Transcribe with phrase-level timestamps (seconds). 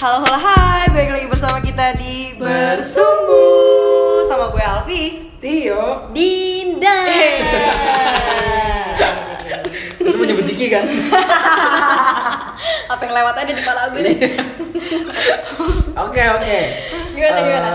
[0.00, 3.44] Halo halo hai, balik lagi bersama kita di Bersumbu.
[4.24, 5.28] Sama gue Alfi.
[5.36, 6.08] Tio.
[6.16, 7.04] Dinda.
[10.00, 10.88] Lu mau nyebut Diki kan?
[12.96, 14.16] Apa yang lewat aja di kepala gue deh.
[16.08, 16.60] Oke oke.
[17.12, 17.70] Gimana, gimana?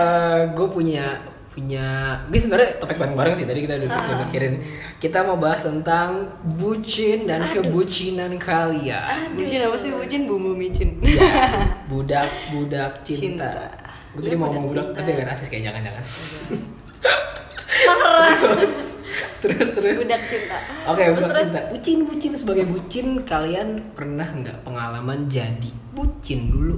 [0.50, 1.22] Gue punya
[1.56, 1.88] punya
[2.22, 4.04] ini sebenarnya topik bareng-bareng sih tadi kita udah, Ah.
[4.04, 4.54] udah mikirin
[4.98, 9.88] kita mau bahas tentang bucin dan kebucinan kalian Bucin apa sih?
[9.88, 11.16] Bucin bumbu micin ya,
[11.90, 13.50] budak budak cinta, Cinta.
[14.12, 14.98] gue tadi Iya, mau ngomong budak cinta.
[14.98, 16.04] tapi agak rasis kayak jangan-jangan
[18.38, 18.74] terus
[19.38, 21.48] terus terus Budak cinta Oke, Terus, budak terus.
[21.48, 21.60] cinta.
[21.68, 26.76] Bucin, bucin sebagai bucin, kalian pernah nggak pengalaman jadi bucin dulu?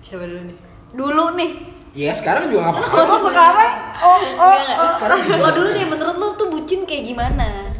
[0.00, 0.56] Siapa dulu nih?
[0.90, 1.50] Dulu nih
[1.98, 2.94] Ya sekarang juga nggak apa-apa.
[3.04, 3.70] Oh sekarang?
[3.98, 7.74] Oh, oh, Sekarang Lo dulu deh, menurut lo tuh bucin kayak gimana?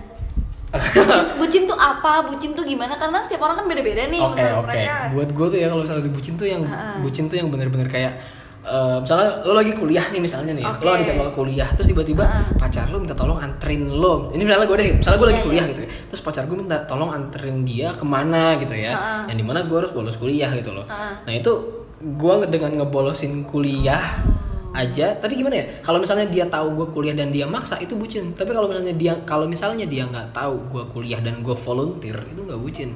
[0.68, 1.06] bucin,
[1.40, 2.26] bucin tuh apa?
[2.26, 2.92] Bucin tuh gimana?
[2.92, 4.68] Karena setiap orang kan beda-beda nih Oke menurut oke.
[4.68, 6.98] mereka Buat gue tuh ya kalau misalnya di bucin tuh yang Ha-ha.
[6.98, 8.12] bucin tuh yang bener-bener kayak
[8.60, 10.82] eh, misalnya lo lagi kuliah nih misalnya nih, Oke.
[10.82, 12.52] lo ada jadwal kuliah, terus tiba-tiba Ha-ha.
[12.58, 14.28] pacar lo minta tolong anterin lo.
[14.28, 15.70] Ini misalnya gue deh, misalnya gue lagi Iya, kuliah iya.
[15.70, 19.16] gitu ya, terus pacar gue minta tolong anterin dia ke mana gitu ya, Ha-ha.
[19.24, 20.84] yang di mana gue harus bolos kuliah gitu loh.
[20.84, 21.24] Ha-ha.
[21.24, 21.52] Nah itu
[21.98, 24.22] gue dengan ngebolosin kuliah
[24.70, 25.66] aja, tapi gimana ya?
[25.82, 28.30] Kalau misalnya dia tahu gue kuliah dan dia maksa itu bucin.
[28.32, 32.40] Tapi kalau misalnya dia kalau misalnya dia nggak tahu gue kuliah dan gue volunteer itu
[32.42, 32.92] nggak bucin.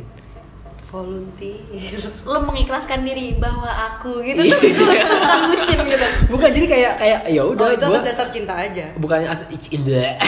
[0.92, 4.76] volunteer lo mengikhlaskan diri bahwa aku gitu tuh Iya.
[4.76, 4.84] itu
[5.16, 8.92] bukan bucin gitu Bukan jadi kayak kayak ya udah oh, itu gue dasar cinta aja
[9.00, 9.40] bukannya as
[9.72, 10.20] indah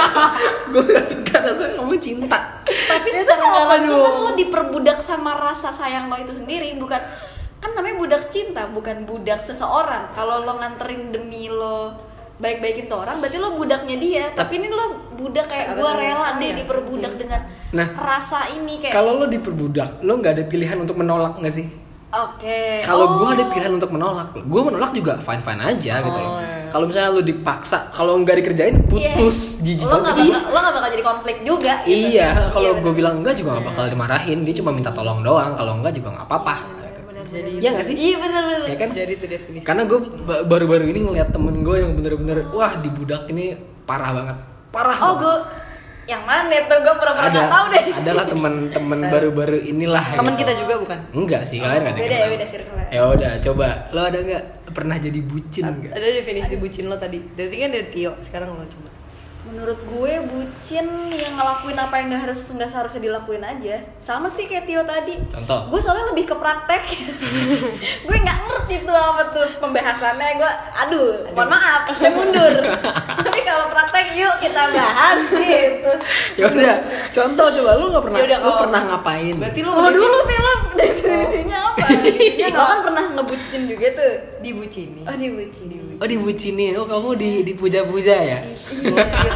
[0.70, 5.42] gue gak suka rasanya ngomong cinta tapi Itu secara nggak apa langsung lo diperbudak sama
[5.42, 7.02] rasa sayang lo itu sendiri bukan
[7.56, 10.12] kan namanya budak cinta bukan budak seseorang.
[10.12, 11.96] Kalau lo nganterin demi lo
[12.36, 14.24] baik-baikin tuh orang berarti lo budaknya dia.
[14.30, 17.88] Tapi ini lo budak kayak gue rela deh diperbudak dengan Nah.
[17.94, 21.66] rasa ini kayak kalau lo diperbudak lo nggak ada pilihan untuk menolak nggak sih?
[22.08, 22.80] Oke.
[22.80, 23.34] Kalau gue Oh.
[23.34, 26.32] ada pilihan untuk menolak gue menolak juga fine fine aja gitu loh.
[26.32, 26.68] Oh, iya.
[26.68, 29.64] kalau misalnya lo dipaksa kalau nggak dikerjain putus Iya.
[29.66, 31.98] jijik lo nggak bakal lo nggak bakal jadi konflik juga gitu.
[32.06, 35.56] iya kalau Iya, gue bilang enggak juga nggak bakal dimarahin dia cuma minta tolong doang.
[35.56, 36.54] Kalau enggak juga nggak apa-apa
[37.26, 37.96] Jadi Iya nggak sih?
[37.96, 38.88] Iya bener bener ya kan?
[38.90, 39.64] Jadi itu definisi.
[39.66, 44.10] karena gue ba- baru-baru ini ngeliat temen gue yang bener-bener wah di budak ini parah
[44.14, 44.36] banget.
[44.70, 45.22] Parah oh banget.
[45.22, 45.36] gue
[46.06, 46.78] yang mana tuh?
[46.86, 47.30] Gue ada.
[47.34, 47.84] nggak tahu deh.
[47.98, 50.42] Adalah temen-temen baru-baru inilah Teman gitu.
[50.46, 50.98] kita juga bukan?
[51.12, 53.00] enggak sih kalian nggak ada beda ya beda circle ya.
[53.02, 53.68] Udah coba.
[53.90, 54.42] Lo ada nggak?
[54.70, 55.92] Pernah jadi bucin nggak?
[55.98, 57.18] Ada definisi bucin lo tadi.
[57.34, 58.88] Dari kan dari Tio, sekarang lo coba.
[59.46, 63.78] Menurut gue bucin yang ngelakuin apa yang nggak harus nggak seharusnya dilakuin aja.
[64.02, 65.14] Sama sih kayak Tio tadi.
[65.30, 65.70] Contoh?
[65.70, 66.82] Gue soalnya lebih ke praktek.
[68.06, 70.28] Gue nggak ngerti tuh apa tuh pembahasannya.
[70.36, 72.54] Gue aduh mohon maaf saya mundur.
[73.26, 75.92] Tapi kalau praktek yuk kita bahas gitu.
[76.34, 76.74] Ya udah
[77.14, 77.70] contoh coba.
[77.78, 79.34] Lo nggak pernah Yaudah, kalau- pernah ngapain?
[79.38, 81.86] Berarti lo lo dulu film definisinya apa?
[82.42, 84.14] Ya lo kan pernah ngebucin juga tuh.
[84.42, 85.02] Dibucini.
[85.02, 88.38] oh dibucin oh dibucinin oh kamu di dipuja-puja ya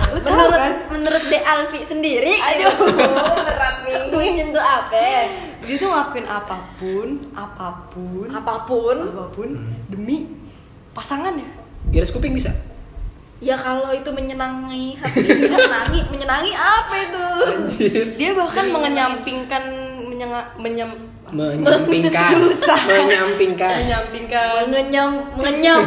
[0.00, 0.72] Tahu menurut kan?
[0.90, 2.74] menurut De Alfi sendiri Aduh,
[3.46, 3.98] berat nih.
[4.08, 5.06] bucin tuh apa
[5.60, 9.76] Dia tuh ngelakuin apa pun, apa pun, apa pun apa pun Hmm.
[9.86, 10.26] demi
[10.90, 11.46] pasangannya.
[11.88, 12.50] iris kuping bisa
[13.38, 19.64] ya kalau itu menyenangi hati menyenangi menyenangi apa itu anjir Dia bahkan mengenyampingkan
[20.04, 20.90] menyanga, menyam,
[21.32, 22.32] menyampingkan.
[22.36, 22.80] Susah.
[22.86, 23.74] menyampingkan.
[23.86, 24.46] Menyampingkan.
[24.68, 25.80] Mengenyam mengenyam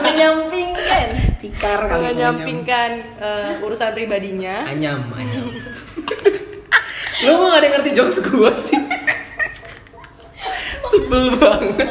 [0.00, 1.06] menyampingkan.
[1.40, 2.90] Tikar kali menyampingkan
[3.20, 4.64] eh, urusan pribadinya.
[4.68, 5.48] Anyam anyam.
[7.24, 8.76] Lo kok gak ada yang ngerti jokes gue sih?
[10.92, 11.88] Sebel banget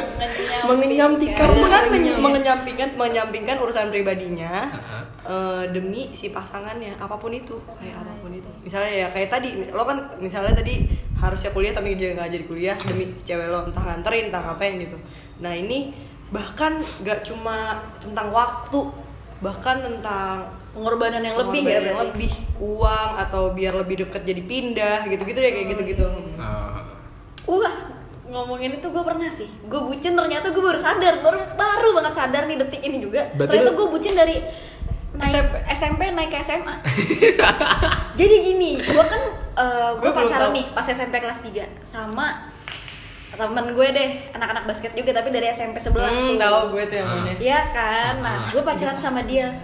[0.66, 2.14] mengenyam tikar Dia kan mengenyam.
[2.14, 4.98] men- mengenyampingkan menyampingkan urusan pribadinya Ha-ha.
[5.22, 8.50] eh, demi si pasangannya apa pun itu kayak apa pun itu.
[8.60, 12.76] Misalnya ya kayak tadi lo kan misalnya tadi harusnya kuliah tapi dia nggak jadi kuliah
[12.80, 14.96] demi cewek lo entah nganterin entah ngapain gitu.
[15.38, 15.92] Nah ini
[16.26, 17.56] bahkan nggak cuma
[17.96, 18.80] tentang waktu
[19.38, 22.10] bahkan tentang pengorbanan yang lebih ya pengorbanan yang berarti?
[22.10, 26.06] lebih uang atau biar lebih deket jadi pindah gitu-gitu ya kayak gitu-gitu.
[27.46, 27.60] Oh.
[27.60, 27.76] wah
[28.34, 29.46] ngomongin itu gue pernah sih.
[29.64, 31.22] Gue bucin ternyata gue baru sadar.
[31.22, 33.30] Baru baru banget sadar nih detik ini juga.
[33.32, 34.36] Berarti ternyata gue bucin dari
[35.14, 35.54] naik SMP.
[35.70, 36.74] SMP, naik ke SMA
[38.18, 40.56] jadi gini gue kan gue Gua belum pacaran tahu.
[40.58, 42.50] nih pas SMP kelas 3 sama
[43.30, 44.10] temen gue deh.
[44.30, 46.38] Anak-anak basket juga tapi dari SMP sebelah hmm, tuh.
[46.40, 47.14] tahu gue tuh yang Ah.
[47.16, 49.54] mana Iya kan, nah Ah, gue pacaran sama dia.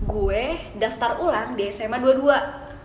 [0.00, 0.42] Gue
[0.74, 2.30] daftar ulang di SMA 22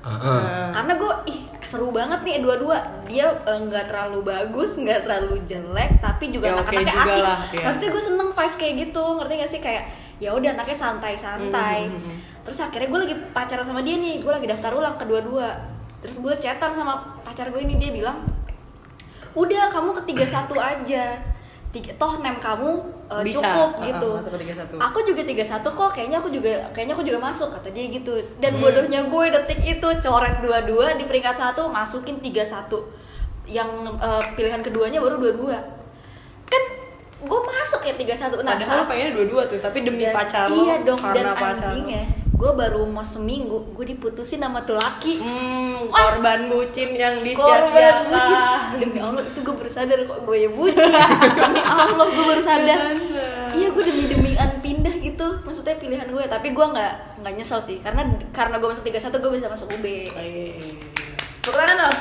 [0.08, 0.40] Heeh.
[0.40, 5.44] Nah, Karena gue, ih seru banget nih dua-dua Dia eh, nggak terlalu bagus, nggak terlalu
[5.44, 7.64] jelek Tapi juga Ya, anak-anaknya juga asik lah, ya.
[7.68, 9.60] Maksudnya gue seneng 5 kayak gitu, ngerti gak sih?
[9.60, 9.84] Kayak
[10.18, 12.18] ya udah anaknya santai-santai Hmm, hmm, hmm.
[12.48, 15.48] Terus akhirnya gue lagi pacaran sama dia nih Gue lagi daftar ulang kedua-dua
[16.00, 18.24] Terus gue chatan sama pacar gue ini, dia bilang
[19.36, 21.20] Udah kamu ketiga satu aja
[21.94, 22.70] toh nem kamu
[23.08, 24.10] uh, Bisa, cukup uh, gitu.
[24.16, 24.78] masuk ke 31.
[24.80, 28.14] aku juga 31 kok kayaknya aku juga kayaknya aku juga masuk kata dia gitu.
[28.38, 28.62] Dan Hmm.
[28.62, 32.46] bodohnya gue detik itu coret dua-dua di peringkat satu masukin 31
[33.46, 35.58] yang uh, pilihan keduanya baru dua-dua.
[36.46, 36.64] Kan
[37.20, 40.64] gue masuk ya 31 nah Padahal saat- pengennya dua-dua tuh, tapi demi dan- pacar lo
[40.64, 41.70] iya dong dan karena pacar lo.
[41.72, 42.04] anjingnya
[42.38, 46.14] gue baru mau seminggu gue diputusin sama tuh laki Hmm, Wah.
[46.14, 48.06] korban bucin yang korban disia-siakan.
[48.08, 48.38] bucin.
[48.78, 50.92] Demi allah itu gue baru sadar kok gue ya bucin.
[51.42, 52.80] Demi allah gue baru sadar.
[53.50, 55.28] Iya gue demi demian pindah gitu.
[55.42, 57.82] Maksudnya pilihan gue tapi gue nggak nggak nyesel sih.
[57.82, 59.86] Karena karena gue masuk 31 gue bisa masuk UB
[61.40, 61.96] tepuk tangan dong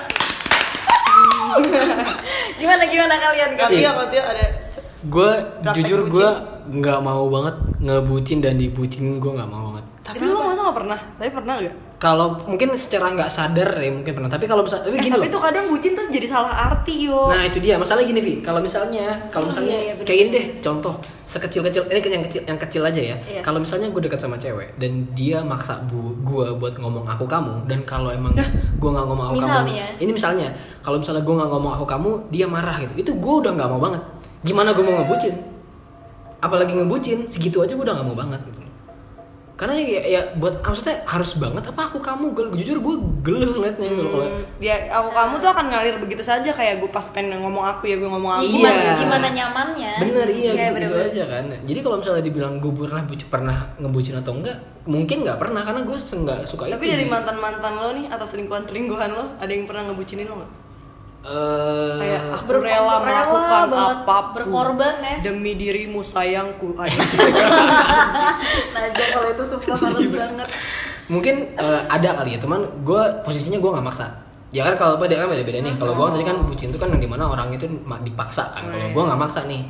[2.56, 3.50] gimana gimana kalian?
[3.70, 3.90] Iya.
[3.94, 4.44] kalau dia ada
[5.06, 5.30] gue
[5.72, 6.28] jujur gue
[6.68, 9.70] nggak mau banget ngebucin dan dibucin gue nggak mau
[10.06, 10.98] Tapi lo masa gak pernah?
[11.16, 11.76] Tapi pernah gak?
[11.96, 15.26] kalau mungkin secara nggak sadar ya mungkin pernah tapi kalau misal tapi Eh, gini tapi
[15.26, 17.32] loh tuh kadang bucin tuh jadi salah arti yo.
[17.32, 20.04] nah itu dia masalah gini Vi kalau misalnya kalau Oh, misalnya iya, iya, bener.
[20.04, 20.92] kayak ini deh contoh
[21.24, 23.40] sekecil kecil ini kan yang kecil yang kecil aja ya Iya.
[23.40, 27.64] kalau misalnya gue dekat sama cewek dan dia maksa bu gue buat ngomong aku kamu
[27.64, 29.88] dan kalau emang gue nggak ngomong aku Misal kamu ya.
[29.96, 30.48] ini misalnya
[30.84, 33.80] kalau misalnya gue nggak ngomong aku kamu dia marah gitu itu gue udah nggak mau
[33.80, 34.02] banget
[34.44, 35.32] gimana gue mau ngebucin
[36.38, 38.55] apalagi ngebucin segitu aja gue udah nggak mau banget gitu
[39.56, 43.86] karena ya, ya buat maksudnya harus banget apa aku kamu Gel- jujur gue geleh ngeliatnya
[43.86, 47.00] gitu loh kalau Hmm, dia aku kamu tuh akan ngalir begitu saja kayak gue pas
[47.06, 48.44] pengen ngomong aku ya gue ngomong aku.
[48.44, 48.52] Iya.
[48.52, 51.08] gimana gimana nyamannya bener iya Kayak gitu, gitu bener-bener.
[51.08, 55.60] aja kan jadi kalau misalnya dibilang gue pernah pernah ngebucin atau enggak mungkin nggak pernah
[55.62, 59.24] karena gue nggak suka Tapi itu dari mantan mantan lo nih atau selingkuhan selingkuhan lo
[59.36, 60.52] ada yang pernah ngebucinin lo gak?
[61.26, 65.16] Eh, Kayak aku Ber- rela rela melakukan banget, apa pun berkorban ya.
[65.24, 66.78] demi dirimu sayangku.
[68.78, 70.48] Najwa kalau itu sumpah males banget.
[71.06, 74.06] Mungkin eh, ada kali ya teman gue posisinya gue nggak maksa.
[74.54, 75.74] Ya kan kalau apa dia kan beda beda nih.
[75.74, 77.66] Kalau gue tadi kan bucin itu kan yang di mana orang itu
[78.00, 78.64] dipaksa kan.
[78.64, 79.62] Kalau gue nggak maksa nih.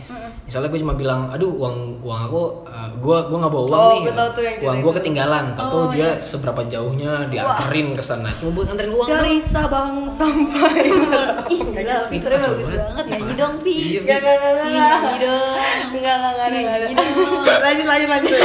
[0.47, 3.91] Misalnya gue cuma bilang aduh uang uang aku eh, gue gue nggak bawa uang Oh,
[3.91, 4.01] nih.
[4.05, 5.45] gue tahu tuh yang uang gue ketinggalan.
[5.53, 8.31] Tahu Oh, dia seberapa jauhnya dianterin ke sana.
[8.39, 9.09] Cuma buat nganterin uang.
[9.11, 10.77] Dari Sabang sampai.
[11.57, 12.83] Ih gila, kacau bagus banget.
[12.83, 14.67] banget Nyanyi dong, Vi Iya, Gak, gak, gak, gak.
[14.67, 15.57] Nyanyi dong
[15.95, 16.87] Enggak, enggak, enggak ada, enggak ada.
[16.87, 17.45] Nyanyi dong.
[17.47, 18.41] Lanjut, lanjut, lanjut.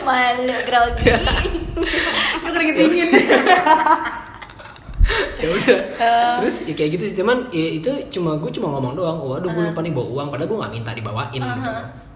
[0.08, 1.04] Malu, grogi.
[2.42, 3.08] Gue keringet dingin.
[5.36, 5.78] ya udah.
[6.00, 6.34] Eh.
[6.40, 7.16] terus ya kayak gitu sih.
[7.20, 9.16] Cuman ya itu cuma gue cuma ngomong doang.
[9.20, 10.26] Waduh gue lupa nih bawa uang.
[10.32, 11.70] Padahal gue nggak minta dibawain gitu.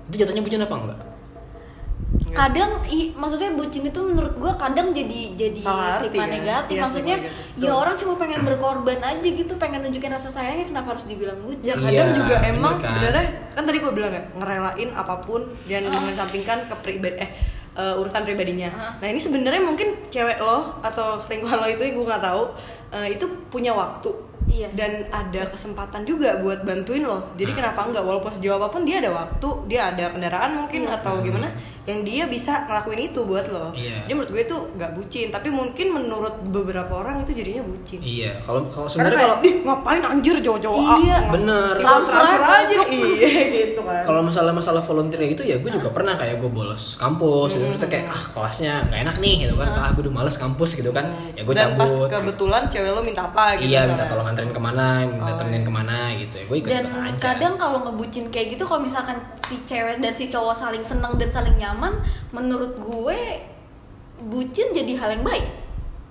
[0.09, 1.18] Itu jatuhnya bucin apa enggak
[2.31, 6.83] kadang i, maksudnya bucin itu menurut gua kadang jadi jadi Salah arti stigma negatif Iya,
[6.83, 7.63] maksudnya stigma negatif.
[7.63, 11.63] ya orang cuma pengen berkorban aja gitu pengen nunjukin rasa sayangnya kenapa harus dibilang bucin
[11.63, 12.85] Ya kadang Iya, juga emang kan.
[12.85, 15.93] sebenarnya kan tadi gue bilang ya ngerelain apa pun dan Ah.
[15.95, 17.31] mengesampingkan ke pribadi eh
[17.75, 18.69] eh, urusan pribadinya.
[18.71, 18.93] Ah.
[18.97, 22.43] Nah ini sebenarnya mungkin cewek lo atau selingkuhan lo itu gue nggak tahu
[22.91, 24.11] eh, itu punya waktu
[24.49, 24.73] Iya.
[24.73, 27.21] dan ada kesempatan juga buat bantuin lo.
[27.35, 27.57] Jadi Ah.
[27.59, 31.53] kenapa enggak walaupun sejauh apa pun dia ada waktu, dia ada kendaraan mungkin atau gimana
[31.89, 33.73] yang dia bisa ngelakuin itu buat lo.
[33.73, 34.05] Iya.
[34.05, 37.97] Jadi menurut gue itu nggak bucin, tapi mungkin menurut beberapa orang itu jadinya bucin.
[37.99, 41.17] iya kalau kalau sebenarnya kalau "Ih, ngapain anjir jauh-jauh Iya.
[41.19, 41.73] ah, Bener.
[41.75, 42.79] transfer, Transfer aja.
[42.87, 43.31] Iya
[43.65, 44.03] gitu kan.
[44.05, 47.65] Kalau masalah masalah volunteer gitu ya gue juga pernah kayak gue bolos kampus gitu.
[47.75, 49.69] Terus kayak ah kelasnya nggak enak nih gitu kan.
[49.71, 49.89] Ah.
[49.91, 51.09] Gue udah males kampus gitu kan.
[51.33, 52.07] Ya gue dan pas cabut.
[52.07, 55.57] kebetulan cewek lo minta apa gitu iya minta tolong anterin ke mana minta Oh, temenin
[55.57, 55.65] iya.
[55.65, 56.45] ke mana gitu ya.
[56.45, 57.17] Gue ikut dan aja.
[57.25, 61.31] kadang kalau ngebucin kayak gitu kalau misalkan si cewek dan si cowok saling seneng dan
[61.31, 61.77] saling nyaman
[62.35, 63.19] menurut gue
[64.27, 65.47] bucin jadi hal yang baik.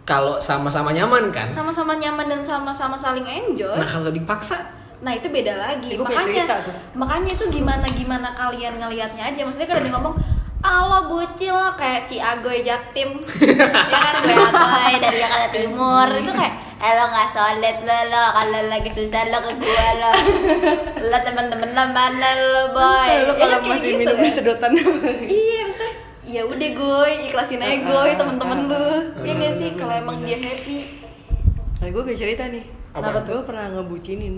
[0.07, 1.51] Kalau sama-sama nyaman kan?
[1.51, 3.75] Sama-sama nyaman dan sama-sama saling enjoy.
[3.75, 4.55] Nah kalau dipaksa?
[5.03, 5.99] Nah itu beda lagi.
[5.99, 6.43] Punya makanya
[6.95, 9.41] makanya itu gimana gimana kalian ngelihatnya aja.
[9.43, 10.15] Maksudnya kalau dia ngomong
[10.63, 13.19] Allah bucin lo kayak si Agoy Jaktim.
[13.91, 16.07] Ya kan gue Agoy dari Jakarta Timur.
[16.23, 20.11] Itu kayak eh lo nggak solid lo lo kalau lagi susah lo ke gue lo.
[21.09, 23.09] Lo temen-temen lo mana lo boy?
[23.25, 24.31] Lo Ya kalau kan kayak masih gitu minum kan.
[24.33, 24.71] sedotan.
[25.41, 25.91] Iya maksudnya
[26.27, 28.87] ya udah gue ikhlasin aja gue temen-temen lu.
[29.25, 30.77] Iya nggak sih kalau emang dia happy.
[31.81, 32.63] Nah gue punya cerita nih.
[32.93, 33.21] Apa?
[33.21, 33.41] Tuh?
[33.41, 34.35] gue pernah ngebucinin?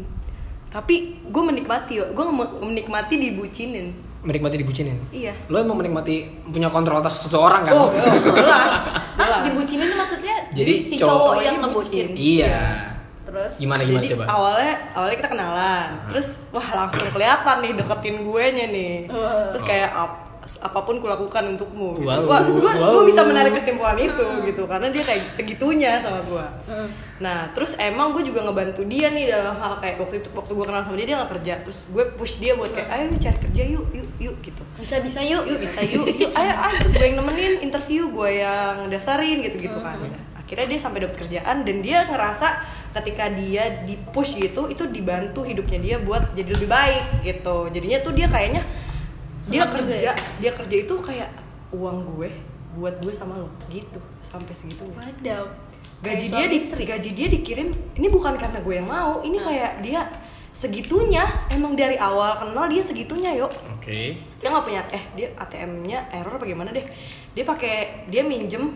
[0.69, 0.95] Tapi
[1.27, 2.25] gue menikmati gue
[2.61, 4.97] menikmati dibucinin menikmati dibucinin?
[5.09, 5.31] Iya.
[5.47, 7.73] Lo emang menikmati punya kontrol atas seseorang kan?
[7.73, 7.91] Oh, oh,
[8.35, 8.73] jelas.
[9.15, 12.07] Ah jelas dibucinin tuh maksudnya Jadi si cowok- cowok, yang ngebucin.
[12.07, 12.07] bucin.
[12.15, 12.59] iya.
[13.21, 13.51] Terus?
[13.55, 14.23] Gimana gimana Jadi coba?
[14.25, 18.93] awalnya awalnya kita kenalan, terus wah langsung kelihatan nih deketin gue nya nih.
[19.53, 22.09] Terus kayak ap- apa pun kulakukan untukmu gitu.
[22.09, 22.25] Wow.
[22.25, 22.91] Wah, gue Wow.
[22.97, 26.45] gue bisa menarik kesimpulan itu gitu karena dia kayak segitunya sama gue.
[26.65, 26.89] Hmm.
[27.21, 30.65] Nah, terus emang gue juga ngebantu dia nih dalam hal kayak waktu itu waktu gue
[30.65, 33.63] kenal sama dia dia nggak kerja, terus gue push dia buat kayak ayo cari kerja
[33.69, 34.63] yuk yuk yuk gitu.
[34.79, 38.87] bisa bisa yuk Yuk bisa yuk, yuk ayo ayo gue yang nemenin interview gue yang
[38.87, 39.99] daftarin gitu gitu kan.
[39.99, 40.27] Hmm.
[40.49, 42.47] kira dia sampai dapat kerjaan dan dia ngerasa
[42.97, 48.01] ketika dia di push gitu itu dibantu hidupnya dia buat jadi lebih baik gitu jadinya
[48.01, 48.65] tuh dia kayaknya
[49.49, 50.13] dia Senang kerja ya?
[50.37, 51.29] dia kerja itu kayak
[51.69, 52.29] uang gue
[52.71, 55.45] buat gue sama lo gitu sampai segitunya Wadaw.
[55.99, 56.83] gaji Kayak dia di istri.
[56.85, 60.05] gaji dia dikirim ini bukan karena gue yang mau ini kayak dia
[60.51, 64.17] segitunya emang dari awal kenal dia segitunya yuk Oke.
[64.19, 66.83] dia nggak punya eh dia ATM-nya error apa gimana deh
[67.31, 68.75] dia pakai dia minjem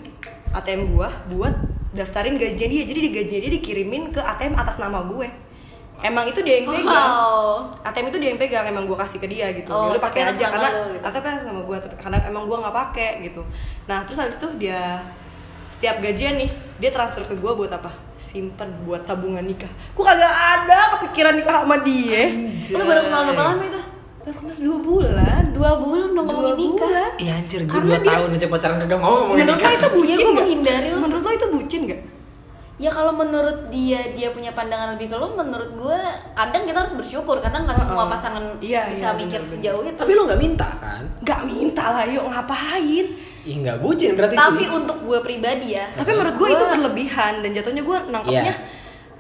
[0.54, 1.52] ATM gua buat
[1.92, 5.28] daftarin gajinya dia jadi di gajinya dia dikirimin ke ATM atas nama gue
[6.00, 7.78] emang itu dia yang pegang Wow.
[7.82, 10.08] ATM itu dia yang pegang emang gue kasih ke dia gitu Oh, ya udah tapi
[10.10, 11.06] pakai aja karena lo gitu.
[11.06, 13.42] ATM nama gue karena emang gue nggak pakai gitu
[13.84, 14.82] nah terus habis itu dia
[15.70, 20.32] setiap gajian nih dia transfer ke gue buat apa simpen buat tabungan nikah gue kagak
[20.32, 22.32] ada kepikiran nikah sama dia
[22.72, 23.82] Lu baru kenal berapa lama itu?
[24.20, 27.10] baru kenal dua bulan Dua bulan dong dua ngomongin nikah.
[27.16, 29.72] Iya anjir, gue Karena 2 dia- tahun aja pacaran kagak mau ngomongin menurut lo nikah.
[29.76, 30.98] itu bucin Iya, lo.
[30.98, 32.02] menurut lo itu bucin gak?
[32.76, 36.00] Ya kalau menurut dia dia punya pandangan lebih ke lo, menurut gue
[36.34, 39.94] kadang kita harus bersyukur karena nggak semua pasangan Iya, bisa iya, mikir bener, sejauh itu.
[39.96, 41.04] Tapi lo nggak minta kan?
[41.22, 43.06] Gak minta lah yuk ngapain
[43.44, 44.74] Ih nggak bucin berarti Tapi sih.
[44.74, 45.86] untuk gue pribadi ya.
[45.92, 48.56] Tapi menurut gue Gua- itu berlebihan dan jatuhnya gue nangkepnya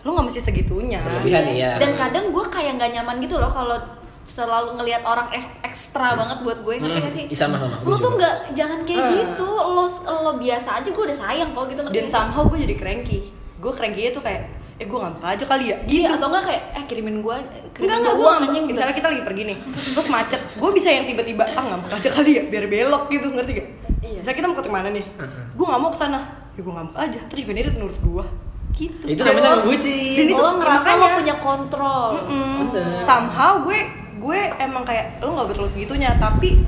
[0.03, 1.72] lo nggak mesti segitunya Berlebihan iya.
[1.77, 3.79] Dan kadang gue kayak nggak nyaman gitu loh kalau
[4.25, 7.25] selalu ngelihat orang eks- ekstra banget buat gue ngerti Hmm, gak sih?
[7.25, 9.13] iya, sama-sama, gue Lo tuh nggak jangan kayak Hmm.
[9.15, 9.48] gitu.
[9.48, 13.19] Lo lo biasa aja gue udah sayang kok gitu Dan nggak somehow gue jadi cranky
[13.63, 14.43] Gue cranky tuh kayak
[14.74, 17.36] Eh gue ngambek aja kali ya Iya Gitu atau enggak kayak eh kirimin gue
[17.72, 18.74] kirimin enggak, gue gue anjing gitu.
[18.74, 19.58] Misalnya kita lagi pergi nih
[19.96, 23.51] Terus macet Gue bisa yang tiba-tiba Ah ngambek aja kali ya Biar belok gitu Ngerti
[23.55, 23.67] gak?
[24.01, 24.20] Iya.
[24.20, 25.43] Misalnya kita mau ke mana nih Heeh.
[25.53, 26.20] Gue gak mau ke sana
[26.51, 28.25] Ya gue ngambek aja Terus juga dia menurut gue
[28.74, 30.15] Gitu Itu namanya lo- ngebucin.
[30.17, 32.10] Dan itu lo ngerasa lo punya kontrol.
[32.20, 32.74] Mm-mm.
[32.74, 33.01] Bener.
[33.03, 33.79] Somehow gue
[34.17, 36.63] gue emang kayak lo nggak terlalu segitunya tapi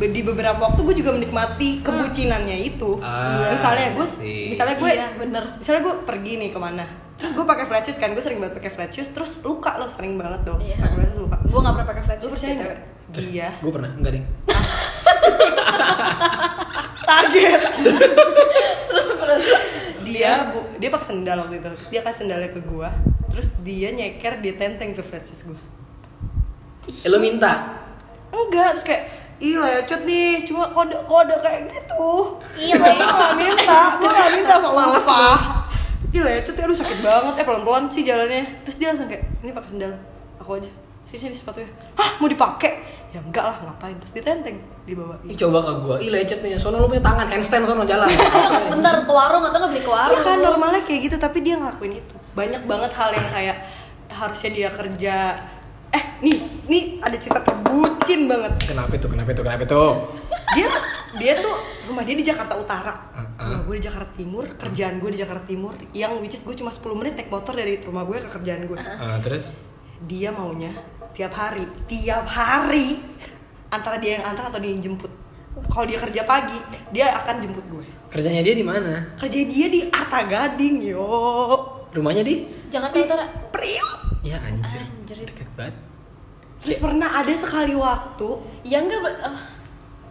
[0.00, 2.98] di beberapa waktu gue juga menikmati kebucinannya itu.
[2.98, 4.06] Ah, misalnya gue
[4.48, 5.42] misalnya gue Iya, bener.
[5.56, 8.54] misalnya gue pergi nih ke mana terus gue pakai flat shoes kan gue sering banget
[8.54, 10.78] pakai flat shoes terus luka lo sering banget dong Iya.
[10.78, 12.32] pakai flat shoes luka Gue nggak pernah pakai flat lo shoes.
[12.32, 12.62] percaya gitu.
[12.62, 12.78] nggak
[13.26, 14.26] iya Gue pernah, enggak ding.
[17.00, 17.62] kaget
[20.00, 22.88] dia bu, dia pakai sendal waktu itu terus dia kasih sendalnya ke gue
[23.28, 25.58] terus dia nyeker di tenteng tuh flat shoes gue
[26.88, 27.84] Eh, lo minta.
[28.30, 29.02] enggak terus kayak
[29.38, 30.44] ih lecet nih.
[30.46, 32.38] Cuma kode kode kayak gitu.
[32.58, 33.80] Iya, gue gak minta.
[33.98, 35.58] Gue gak minta soal apa
[36.12, 36.64] ih lecet ya.
[36.64, 38.42] Aduh sakit banget eh pelan pelan sih jalannya.
[38.64, 39.92] Terus dia langsung kayak ini pakai sendal.
[40.40, 40.70] Aku aja.
[41.08, 41.68] Sini sini sepatunya.
[41.96, 42.20] Hah?
[42.20, 43.00] Mau dipakai?
[43.08, 43.96] Ya enggak lah ngapain?
[43.96, 45.96] Terus ditenteng dibawa Ih coba ke gua.
[46.00, 46.56] Ih lecet nih.
[46.56, 47.26] Soalnya lo punya tangan.
[47.28, 48.08] Handstand sono jalan.
[48.72, 50.16] Bentar ke warung atau nggak beli ke warung?
[50.16, 52.16] Iya kan normalnya kayak gitu tapi dia ngelakuin itu.
[52.36, 53.56] Banyak banget hal yang kayak
[54.08, 55.16] harusnya dia kerja
[55.90, 59.06] eh nih nih ada cerita terbucin banget Kenapa itu?
[59.06, 59.42] Kenapa itu?
[59.42, 59.82] Kenapa itu?
[60.50, 60.68] dia
[61.14, 63.36] dia tuh rumah dia di Jakarta Utara Uh-uh.
[63.38, 66.68] rumah gue di Jakarta Timur kerjaan gue di Jakarta Timur yang which is gue cuma
[66.68, 69.52] 10 menit naik motor dari rumah gue ke kerjaan gue Ah, terus?
[70.00, 70.72] dia maunya
[71.10, 72.96] tiap hari tiap hari
[73.68, 75.12] antara dia yang antar atau dia yang jemput
[75.66, 76.56] kalau dia kerja pagi
[76.88, 79.12] dia akan jemput gue Kerjanya dia di mana?
[79.14, 81.04] kerja dia di Arta Gading yo
[81.88, 82.44] Rumahnya di?
[82.68, 83.24] Jakarta Utara.
[83.48, 84.80] Priok Ya anjir.
[85.58, 85.74] Banget.
[86.58, 88.28] terus pernah ada sekali waktu
[88.62, 89.38] Ya enggak, ber- ah.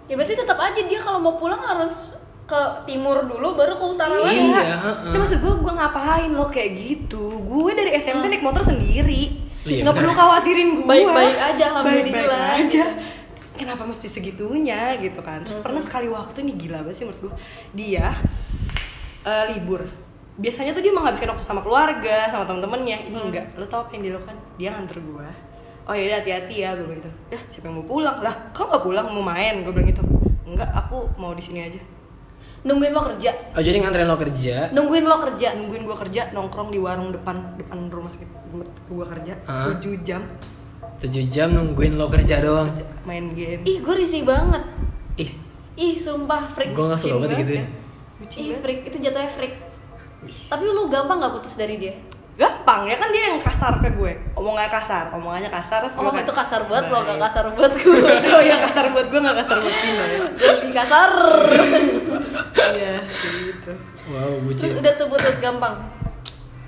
[0.06, 2.16] ya berarti tetap aja dia kalau mau pulang harus
[2.48, 4.40] ke timur dulu baru ke utara lagi.
[4.40, 5.12] Iya, Iya, heeh.
[5.12, 7.44] Tapi maksud gue, gue ngapain lo kayak gitu?
[7.44, 9.36] Gue dari SMP naik motor sendiri,
[9.68, 10.88] Iya, nggak perlu khawatirin gue.
[10.88, 12.16] Baik-baik aja, alhamdulillah.
[12.24, 12.86] Baik-baik aja.
[13.36, 15.44] Terus kenapa mesti segitunya gitu kan?
[15.44, 17.34] Terus pernah sekali waktu nih gila banget sih menurut gue.
[17.76, 18.16] Dia
[19.28, 19.84] eh, libur.
[20.38, 23.10] Biasanya tuh dia menghabiskan waktu sama keluarga, sama temen-temennya.
[23.10, 23.28] Ini Hmm.
[23.30, 23.46] enggak.
[23.58, 24.38] Lo tau apa yang dia lakukan?
[24.56, 25.28] Dia nganter gue.
[25.88, 27.12] Oh ya udah hati-hati ya, gue bilang gitu.
[27.28, 28.18] Ya siapa yang mau pulang?
[28.22, 29.66] Lah, kau nggak pulang mau main?
[29.66, 30.04] Gue bilang gitu.
[30.46, 31.82] Enggak, aku mau di sini aja.
[32.60, 33.32] Nungguin lo kerja.
[33.56, 34.56] Oh jadi nganterin lo kerja.
[34.70, 35.48] Nungguin lo kerja.
[35.56, 39.34] nungguin gua kerja nongkrong di warung depan depan rumah sakit tempat gua kerja?
[39.46, 40.22] 7 jam
[40.98, 42.74] 7 jam nungguin lo kerja doang.
[43.06, 44.66] main game Ih, gue risih banget.
[45.16, 45.32] Ih,
[45.78, 46.74] Ih, sumpah freak.
[46.74, 47.66] gue gak suka banget gitu ya.
[48.18, 48.80] Bucin Ih, freak.
[48.84, 49.54] Itu jatuhnya freak.
[50.30, 51.96] Tapi lu gampang gak putus dari dia?
[52.38, 56.22] gampang ya kan dia yang kasar ke gue omongannya kasar omongannya kasar terus Oh, gue
[56.22, 57.98] itu kasar buat lo, gak kasar buat gue.
[58.30, 61.10] oh iya kasar buat gue gak kasar buat Tino ya Lebih kasar.
[62.72, 63.72] iya kayak gitu
[64.08, 64.80] Wow, Terus bucin.
[64.80, 65.76] udah tuh putus gampang.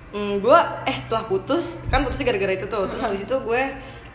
[0.10, 3.62] hmm, gue eh setelah putus kan putusnya gara-gara itu tuh terus habis itu gue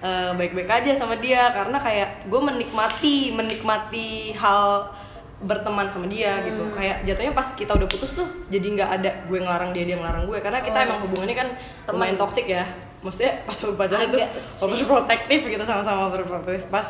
[0.03, 4.91] eh, baik-baik aja sama dia karena kayak gue menikmati menikmati hal
[5.37, 9.37] berteman sama dia gitu kayak jatuhnya pas kita udah putus tuh jadi nggak ada gue
[9.37, 10.85] ngelarang dia dia ngelarang gue karena kita Oh.
[10.85, 11.49] emang hubungannya kan
[11.85, 11.93] Teman.
[11.93, 12.63] lumayan toksik ya
[12.99, 14.19] maksudnya pas pacaran tuh
[14.63, 16.87] overprotective gitu sama-sama overprotective pas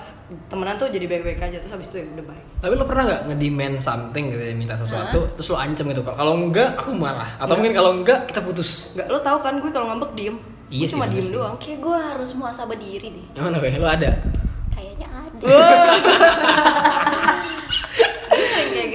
[0.46, 3.20] temenan tuh jadi baik-baik aja terus habis itu ya udah baik Tapi lo pernah nggak
[3.26, 6.00] ngedemand something gitu ya, minta sesuatu, terus lo ancam gitu.
[6.00, 7.26] Kalau enggak, aku marah.
[7.36, 8.94] Atau mungkin kalau enggak, kita putus.
[8.94, 10.36] nggak lo tahu kan gue kalau ngambek diem
[10.70, 11.34] Iya gue sih, cuma diem sih.
[11.34, 13.26] doang Kayak gue harus muasabah diri deh.
[13.36, 13.70] Yang mana gue?
[13.74, 14.10] Lo ada?
[14.70, 15.44] Kayaknya ada.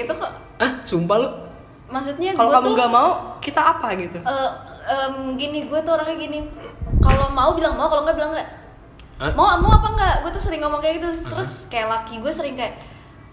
[0.10, 0.32] Gitu kok.
[0.58, 1.30] Ah, sumpah lo?
[1.90, 3.10] Maksudnya kalau kamu nggak mau
[3.42, 4.50] kita apa gitu eh,
[4.90, 6.50] em, gini gue tuh orangnya gini.
[7.02, 8.50] Kalau mau bilang mau, kalau nggak bilang nggak.
[9.38, 10.16] Mau mau apa nggak?
[10.26, 11.30] Gue tuh sering ngomong kayak gitu.
[11.30, 12.78] Terus kayak laki gue sering kayak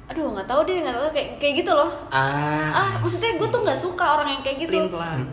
[0.06, 3.60] aduh nggak tahu deh nggak tahu kayak kayak gitu loh Ah, ah maksudnya gue tuh
[3.60, 4.78] nggak suka orang yang kayak gitu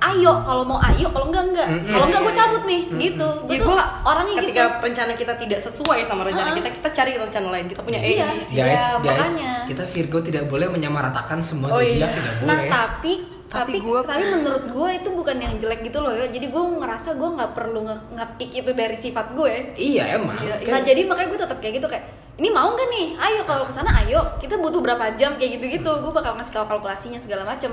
[0.01, 1.87] ayo kalau mau ayo kalau enggak enggak Mm-mm.
[1.87, 2.41] kalau enggak gue Iya, iya.
[2.41, 6.21] cabut nih gitu gue Ya, tuh gua orangnya ketika gitu rencana kita tidak sesuai sama
[6.23, 6.55] rencana Ah.
[6.55, 8.25] kita kita cari rencana lain kita punya A Iya.
[8.25, 9.53] B C guys, Iya, guys, makanya.
[9.69, 12.07] kita Virgo tidak boleh menyamaratakan semua Oh, zodiak iya.
[12.11, 12.69] tidak Nah boleh.
[12.71, 13.13] tapi
[13.45, 16.25] Tapi tapi gua- tapi menurut gue itu bukan yang jelek gitu loh ya.
[16.25, 19.77] Jadi gue ngerasa gue nggak perlu nge- nge-kick itu dari sifat gue.
[19.77, 20.33] Iya emang.
[20.35, 23.07] Iya, Kan- Nah jadi makanya gue tetap kayak gitu kayak ini mau nggak nih?
[23.15, 24.17] Ayo kalau ke sana ayo.
[24.37, 25.91] Kita butuh berapa jam kayak gitu gitu.
[26.01, 27.69] Gue bakal ngasih tahu kalkulasinya segala macem.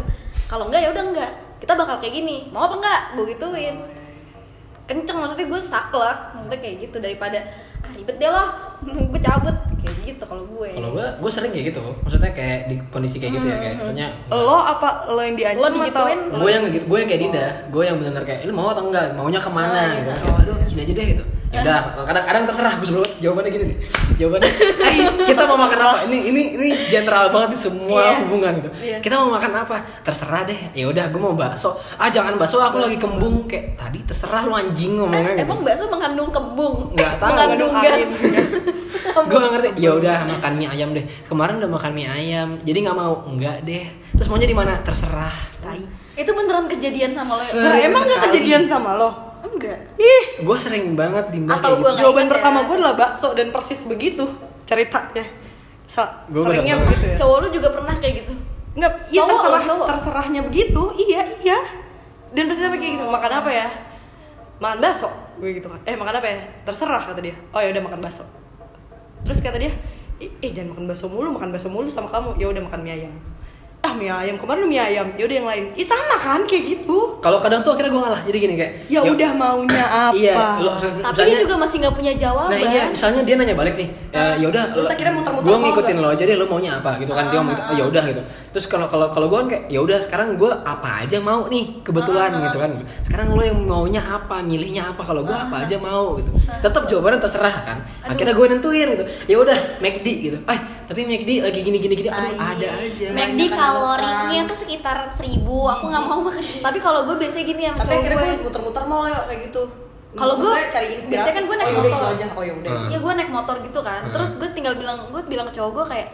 [0.47, 1.33] Kalau enggak ya udah enggak.
[1.57, 2.49] Kita bakal kayak gini.
[2.49, 3.01] Mau apa enggak?
[3.15, 3.77] Gue gituin.
[4.85, 6.19] Kenceng maksudnya gue saklek.
[6.37, 7.39] Maksudnya kayak gitu daripada
[7.81, 8.49] ah ribet deh loh.
[9.13, 10.71] gue cabut kayak gitu kalau gue.
[10.77, 11.81] Kalau gue, gue sering kayak gitu.
[12.05, 15.69] Maksudnya kayak di kondisi kayak gitu ya, kayak misalnya lo apa lo yang diancam Lo
[15.73, 16.21] digituin?
[16.33, 19.17] gue yang gitu, gue yang kayak Dinda, gue yang benar-benar kayak lu mau atau enggak,
[19.17, 20.11] maunya ke mana Oh, gitu.
[20.13, 20.29] iya.
[20.29, 21.25] Oh, aduh, sini aja deh gitu.
[21.51, 23.79] Ya udah, kadang-kadang terserah gue selalu jawabannya gini nih.
[24.17, 25.97] Jawabannya, "Hai, kita mau makan apa?
[26.07, 28.23] Ini ini ini general banget di semua Iya.
[28.23, 28.71] hubungan gitu.
[28.79, 28.97] Iya.
[28.99, 29.77] Kita mau makan apa?
[30.01, 30.61] Terserah deh.
[30.73, 31.75] Ya udah, gue mau bakso.
[31.97, 35.45] Ah, jangan bakso, aku lagi kembung kayak tadi terserah lu anjing ngomongnya Eh, gitu.
[35.45, 36.75] emang bakso mengandung kembung?
[36.93, 38.11] Nggak tahu, mengandung gas.
[39.11, 42.79] gue gak ngerti ya udah makan mie ayam deh kemarin udah makan mie ayam jadi
[42.81, 45.83] nggak mau enggak deh terus maunya di mana terserah tai
[46.15, 48.31] itu beneran kejadian sama lo Nah, emang nggak sekali.
[48.31, 49.79] kejadian sama lo Enggak.
[49.97, 52.01] ih gue sering banget Dinda Atau gua gitu.
[52.05, 52.67] jawaban ingat pertama ya.
[52.69, 54.25] gue adalah bakso dan persis begitu
[54.65, 55.25] ceritanya
[55.85, 58.33] so, Gua seringnya begitu ya Cowok lu juga pernah kayak gitu?
[58.71, 59.87] Nggak, iya Cowok terserah, cowok.
[59.91, 61.59] terserahnya begitu, iya iya.
[62.31, 63.67] Dan sampai kayak gitu, makan apa ya?
[64.63, 65.11] Makan bakso,
[65.43, 65.81] gue gitu kan.
[65.83, 66.39] Eh makan apa ya?
[66.63, 67.35] Terserah kata dia.
[67.51, 68.23] Oh ya udah makan bakso.
[69.27, 69.75] Terus kata dia,
[70.23, 72.39] "Ih, eh jangan makan bakso mulu, makan bakso mulu sama kamu.
[72.39, 73.15] Ya udah makan mie ayam.
[73.81, 75.09] Ah mie ayam kemarin mie ayam.
[75.17, 75.65] Ya udah yang lain.
[75.73, 77.17] Ih sama kan kayak gitu.
[77.25, 80.17] kalau kadang tuh akhirnya gue ngalah jadi gini kayak Ya udah maunya apa?
[80.17, 82.53] iya lo Tapi dia juga masih nggak punya jawaban.
[82.53, 84.65] Nah iya, misalnya dia nanya balik nih, ya ya udah,
[85.41, 87.29] gue ngikutin lo aja deh, lo maunya apa gitu kan?
[87.29, 88.23] Dia ngomong gitu, oh ya udah gitu.
[88.51, 91.87] Terus kalau kalau kalau gue kan kayak ya udah sekarang gue apa aja mau nih
[91.87, 92.73] kebetulan gitu kan.
[93.07, 95.07] Sekarang lo yang maunya apa, milihnya apa?
[95.07, 96.35] Kalau gue apa aja mau gitu.
[96.59, 97.79] Tetap jawabannya terserah kan.
[98.03, 99.05] Akhirnya gue nentuin gitu.
[99.31, 100.39] Ya udah McD gitu.
[100.51, 100.61] Eh
[100.91, 102.59] tapi McD lagi gini gini gini, aduh Tai.
[102.59, 103.07] ada aja.
[103.15, 105.71] Mac- McD kalorinya tuh sekitar seribu.
[105.71, 106.43] Aku nggak mau makan.
[106.43, 108.43] Tapi kalau gue biasanya gini sama Tapi cowok akhirnya gue.
[108.43, 109.63] muter-muter mau Leo kayak gitu.
[110.11, 112.11] Kalau gue, cari biasanya kan gue naik oh, yaudah, motor.
[112.19, 112.27] aja.
[112.35, 112.71] Oh ya udah.
[112.75, 112.91] Hmm.
[112.91, 114.03] Iya gue naik motor gitu kan.
[114.11, 116.09] Terus gue tinggal bilang, gue bilang ke cowok gue kayak,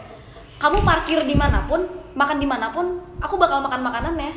[0.57, 4.33] kamu parkir di mana pun, makan di mana pun, aku bakal makan makanannya.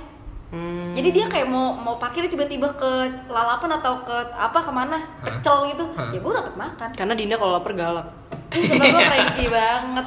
[0.51, 0.93] Hmm.
[0.99, 2.91] Jadi dia kayak mau mau parkir tiba-tiba ke
[3.31, 5.39] lalapan atau ke apa ke mana Hah?
[5.39, 6.11] pecel gitu, Hah?
[6.11, 6.89] ya gue tetap makan.
[6.91, 8.07] Karena Dinda kalau lapar galak.
[8.51, 10.07] Sumpah gue cranky banget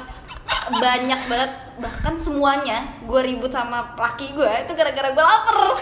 [0.64, 1.50] banyak banget
[1.80, 5.56] bahkan semuanya gue ribut sama laki gue itu gara-gara gue lapar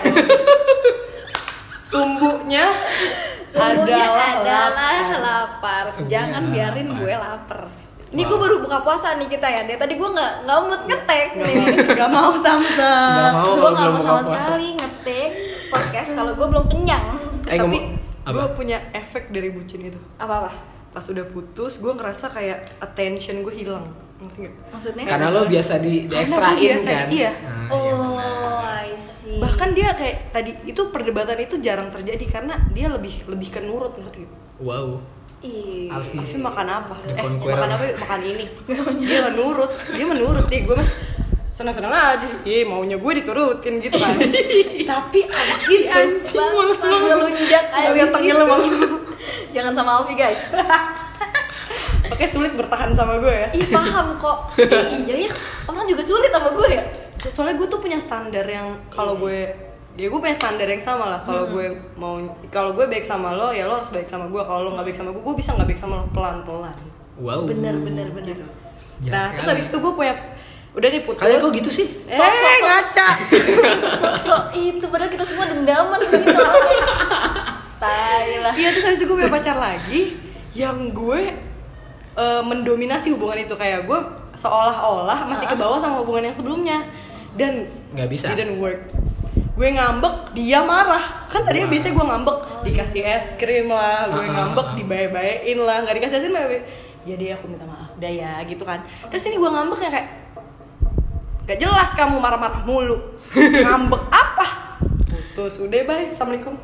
[1.82, 2.66] Sumbunya
[3.50, 4.70] Semuanya adalah, adalah
[5.18, 5.84] lapar.
[5.90, 6.98] lapar jangan biarin lapar.
[7.02, 7.60] gue lapar
[8.12, 11.28] ini gue baru buka puasa nih kita ya dari tadi gue nggak nggak mood ngetek
[11.34, 11.54] nih
[11.94, 13.44] Gak mau mau.
[13.54, 14.36] gue nggak mau sama puasa.
[14.38, 15.30] sekali ngetek
[15.68, 17.06] podcast kalau gue belum kenyang
[17.42, 17.78] Eh, Tapi
[18.28, 19.98] gue punya efek dari bucin itu.
[20.14, 20.50] apa apa
[20.92, 23.88] Pas udah putus, gue ngerasa kayak attention gue hilang.
[24.68, 27.08] Maksudnya Karena lo biasa di, di ekstrain biasa, kan.
[27.10, 27.32] iya.
[27.34, 28.78] Nah, oh benar.
[28.78, 33.48] I see Bahkan dia kayak tadi itu perdebatan itu jarang terjadi karena dia lebih lebih
[33.48, 34.28] ke nurut ngerti?
[34.60, 35.00] Wow.
[35.42, 35.90] Ih.
[35.90, 36.38] Alfi.
[36.38, 36.94] Makan apa?
[37.02, 37.54] The Eh, Conqueror.
[37.56, 37.82] makan apa?
[37.84, 37.96] yuk?
[37.98, 38.44] Makan ini.
[39.02, 40.60] dia menurut, dia menurut nih.
[40.62, 40.88] Gue mas
[41.44, 42.26] seneng-seneng aja.
[42.42, 44.14] Ih, maunya gue diturutin gitu kan.
[44.92, 47.16] Tapi abis itu anjing, males Bang, banget.
[47.18, 47.64] melunjak
[48.08, 48.46] tengilnya itu.
[48.48, 48.70] males
[49.52, 50.40] Jangan sama Alfi guys.
[52.12, 53.48] Oke sulit bertahan sama gue ya.
[53.52, 54.38] Ih paham kok.
[54.58, 55.30] Ih, iya ya.
[55.64, 56.84] Orang juga sulit sama gue ya.
[57.22, 59.46] soalnya gue tuh punya standar yang kalau gue
[59.94, 62.16] ya gue punya standar yang sama lah kalau gue mau
[62.48, 64.96] kalau gue baik sama lo ya lo harus baik sama gue kalau lo nggak baik
[64.96, 66.76] sama gue gue bisa nggak baik sama lo pelan pelan
[67.14, 67.44] Wow.
[67.44, 68.34] Bener bener bener.
[68.34, 68.46] gitu
[69.04, 70.16] nah terus habis itu gue punya
[70.72, 71.86] udah nih putus Kalian kok gitu sih?
[72.06, 72.60] eh Sok, sok, sok.
[72.64, 73.08] ngaca
[74.00, 76.40] Sok-sok itu padahal kita semua dendaman gitu.
[77.76, 78.54] Tai lah.
[78.54, 80.16] iya terus habis itu gue punya pacar lagi
[80.52, 81.20] yang gue
[82.14, 83.98] eh, mendominasi hubungan itu kayak gue
[84.34, 86.78] seolah-olah masih ke bawah sama hubungan yang sebelumnya
[87.34, 88.26] dan Nggak bisa.
[88.32, 88.80] didn't work
[89.62, 91.30] gue ngambek dia marah.
[91.30, 91.74] Kan tadinya Marah.
[91.78, 94.74] biasanya gue ngambek dikasih es krim lah gue Ah, ah, ngambek ah.
[94.74, 96.60] dibae-baein lah nggak dikasih es krim bae
[97.06, 97.94] jadi aku minta maaf.
[98.02, 98.82] Dah ya gitu kan.
[99.06, 100.08] Terus ini gue ngambek yang kayak
[101.46, 102.98] gak jelas kamu marah-marah mulu.
[103.66, 104.46] Ngambek apa?
[105.06, 105.58] Putus.
[105.62, 106.10] Udah bye.
[106.10, 106.54] Assalamualaikum.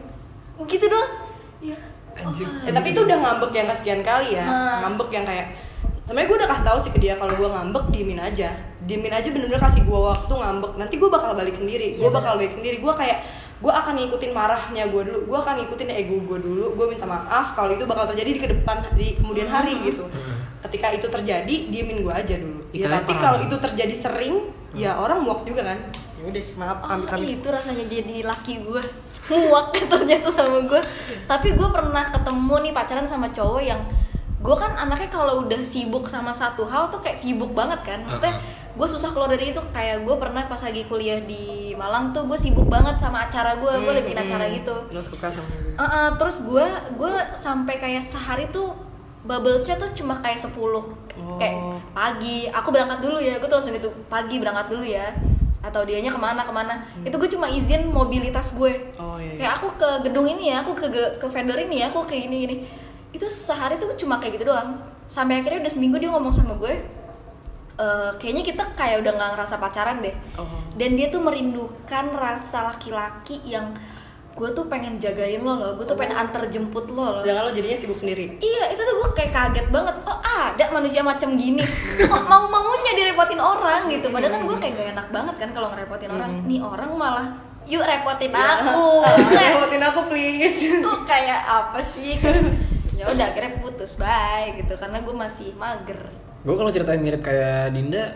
[0.70, 1.10] Gitu doang.
[1.58, 1.78] Iya.
[2.18, 2.46] Anjir.
[2.66, 4.46] Ya, tapi itu udah ngambek yang kesekian kali ya.
[4.86, 5.46] Ngambek yang kayak
[6.08, 8.48] sebenarnya gue udah kasih tahu sih ke dia kalau gue ngambek diemin aja.
[8.88, 10.72] Diemin aja bener-bener kasih gue waktu ngambek.
[10.80, 12.00] Nanti gue bakal balik sendiri.
[12.00, 12.80] Gue bakal balik sendiri.
[12.80, 13.28] Gue kayak
[13.60, 15.20] gue akan ngikutin marahnya gue dulu.
[15.28, 16.66] Gue akan ngikutin ego gue dulu.
[16.80, 20.08] Gue minta maaf kalau itu bakal terjadi di ke depan di kemudian hari gitu.
[20.64, 22.64] Ketika itu terjadi diemin gue aja dulu.
[22.72, 25.78] Ya tapi kalau itu terjadi sering ya orang muak juga kan.
[26.18, 28.82] Ya udah maaf Oh, kami kami itu rasanya jadi laki gue
[29.44, 30.82] muak ternyata sama gue
[31.30, 33.78] tapi gue pernah ketemu nih pacaran sama cowok yang
[34.38, 37.98] gue kan anaknya kalau udah sibuk sama satu hal tuh kayak sibuk banget kan.
[38.06, 38.38] Maksudnya
[38.78, 39.58] gue susah keluar dari itu.
[39.74, 43.72] Kayak gue pernah pas lagi kuliah di Malang tuh gue sibuk banget sama acara gue
[43.82, 44.74] gue lebih acara gitu.
[44.94, 46.66] Lo suka sama gue Uh, uh, terus gue
[46.98, 48.74] gue sampai kayak sehari tuh
[49.22, 50.54] bubblesnya tuh cuma kayak 10
[51.38, 51.54] kayak
[51.94, 52.46] pagi.
[52.50, 53.42] Aku berangkat dulu ya.
[53.42, 55.14] Gue tuh langsung gitu pagi berangkat dulu ya.
[55.58, 56.86] Atau dianya ke mana ke mana.
[57.02, 58.90] Itu gue cuma izin mobilitas gue.
[59.02, 59.38] Oh iya, iya.
[59.42, 60.86] kayak aku ke gedung ini ya aku ke
[61.18, 62.56] ke vendor ini ya aku ke ini ini
[63.18, 66.74] itu sehari tuh cuma kayak gitu doang sampai akhirnya udah seminggu dia ngomong sama gue
[67.76, 70.46] "Eh, kayaknya kita kayak udah nggak ngerasa pacaran deh Oh.
[70.74, 73.74] dan dia tuh merindukan rasa laki-laki yang
[74.32, 77.52] gue tuh pengen jagain lo loh gue tuh pengen antar jemput lo loh sedangkan lo
[77.52, 79.94] jadinya sibuk sendiri Iya, itu tuh gue kayak kaget banget.
[80.02, 81.58] Oh, ada manusia macam gini.
[82.04, 84.10] Oh, mau-maunya direpotin orang gitu.
[84.10, 86.30] Padahal kan gue kayak gak enak banget kan kalau ngerepotin orang.
[86.46, 87.26] Nih orang malah
[87.66, 89.02] yuk repotin aku.
[89.28, 92.18] Kayak, Repotin aku please Kok kayak apa sih?
[92.18, 92.36] Kan,
[92.98, 94.74] ya udah akhirnya putus bye gitu.
[94.74, 96.00] Karena gue masih mager.
[96.38, 98.14] gue kalau ceritain mirip kayak Dinda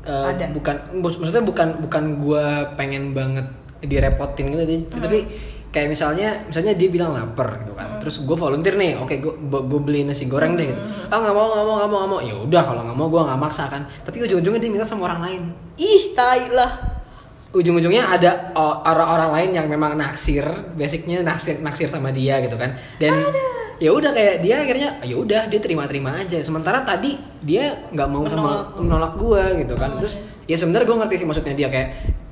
[0.00, 0.48] eh, Ada.
[0.50, 3.44] bukan maksudnya bukan bukan gue pengen banget
[3.80, 5.02] direpotin gitu jadi- Hmm.
[5.02, 5.18] tapi
[5.68, 8.00] kayak misalnya misalnya dia bilang lapar gitu kan.
[8.00, 10.80] Terus gue volunteer nih oke gue gue beli nasi goreng deh gitu.
[10.80, 11.12] Hmm.
[11.12, 12.20] ah nggak mau nggak mau nggak mau nggak mau.
[12.20, 13.82] Ya udah kalau nggak mau gue nggak maksa kan.
[14.00, 15.42] Tapi ujung-ujungnya dia minta sama orang lain.
[15.76, 16.72] Ih tai lah
[17.48, 20.44] ujung-ujungnya ada o- orang-orang lain yang memang naksir
[20.76, 22.76] basicnya naksir naksir sama dia gitu kan.
[23.00, 23.24] Dan
[23.78, 26.36] ya udah kayak dia akhirnya ya udah dia terima-terima aja.
[26.44, 28.36] Sementara tadi dia nggak mau Menolak.
[28.36, 29.96] menolak, menolak gue gitu kan.
[29.96, 31.88] Terus ya sebenarnya gue ngerti sih maksudnya dia kayak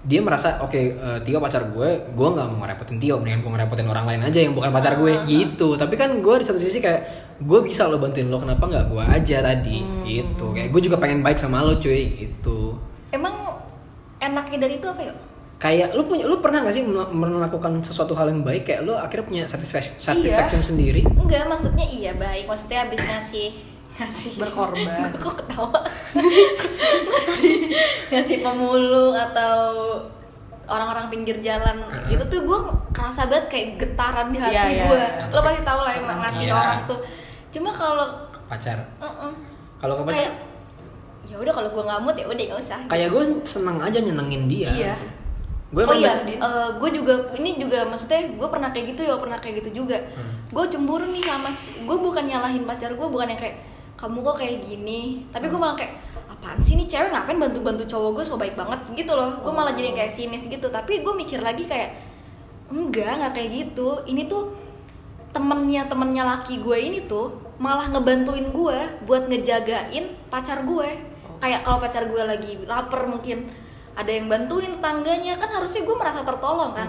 [0.06, 3.88] dia merasa oke eh, Tio pacar gue gue nggak mau ngerepotin Tio mendingan gue ngerepotin
[3.90, 5.80] orang lain aja yang bukan pacar gue gitu.
[5.80, 7.02] Tapi kan gue di satu sisi kayak
[7.40, 9.80] gue bisa lo bantuin lo kenapa nggak gue aja tadi?
[10.04, 10.46] Gitu.
[10.52, 12.04] Kayak gue juga pengen baik sama lo cuy.
[12.20, 12.76] Gitu
[14.26, 15.14] enaknya dari itu apa ya?
[15.56, 18.92] kayak lu punya lu pernah gak sih mel- melakukan sesuatu hal yang baik kayak lu
[18.92, 22.44] akhirnya punya satisfaction satisfaction sendiri Enggak, maksudnya iya baik.
[22.44, 23.46] Maksudnya abis ngasih
[23.96, 24.84] ngasih Berkorban.
[25.16, 25.80] Kok ketawa?
[27.24, 27.54] ngasih,
[28.12, 29.56] ngasih pemulung atau
[30.66, 32.58] orang-orang pinggir jalan itu tuh gue
[32.90, 34.98] kerasa banget kayak getaran di hati Iya, iya, gue.
[34.98, 35.08] iya.
[35.30, 36.54] Lo pasti tahu lah yang ngasih Iya.
[36.54, 36.98] orang tuh.
[37.48, 38.06] Cuma kalau
[38.44, 39.32] pacar uh-uh,
[39.76, 40.32] kalau ke pacar kayak
[41.26, 42.78] ya udah kalau gue nggak mood ya udah nggak usah.
[42.86, 44.94] kayak gue seneng aja nyenengin dia Iya.
[45.66, 46.38] gue oh iya, Din.
[46.78, 49.98] gue juga ini juga maksudnya gue pernah kayak gitu ya pernah kayak gitu juga.
[50.14, 50.46] Hmm.
[50.46, 51.50] Gue cemburu nih sama
[51.82, 53.58] gue bukan nyalahin pacar gue bukan yang kayak
[53.98, 55.98] kamu kok kayak gini, tapi gue malah kayak
[56.30, 59.42] apaan sih nih cewek ngapain bantu-bantu cowok gue so baik banget gitu loh.
[59.42, 60.70] Gue malah jadi kayak sinis gitu.
[60.70, 61.98] Tapi gue mikir lagi kayak
[62.70, 64.06] enggak nggak kayak gitu.
[64.06, 64.54] Ini tuh
[65.34, 67.28] temennya temennya laki gue ini tuh
[67.60, 70.88] malah ngebantuin gue buat ngejagain pacar gue
[71.38, 73.52] kayak kalau pacar gue lagi lapar mungkin
[73.96, 76.88] ada yang bantuin tetangganya kan harusnya gue merasa tertolong kan?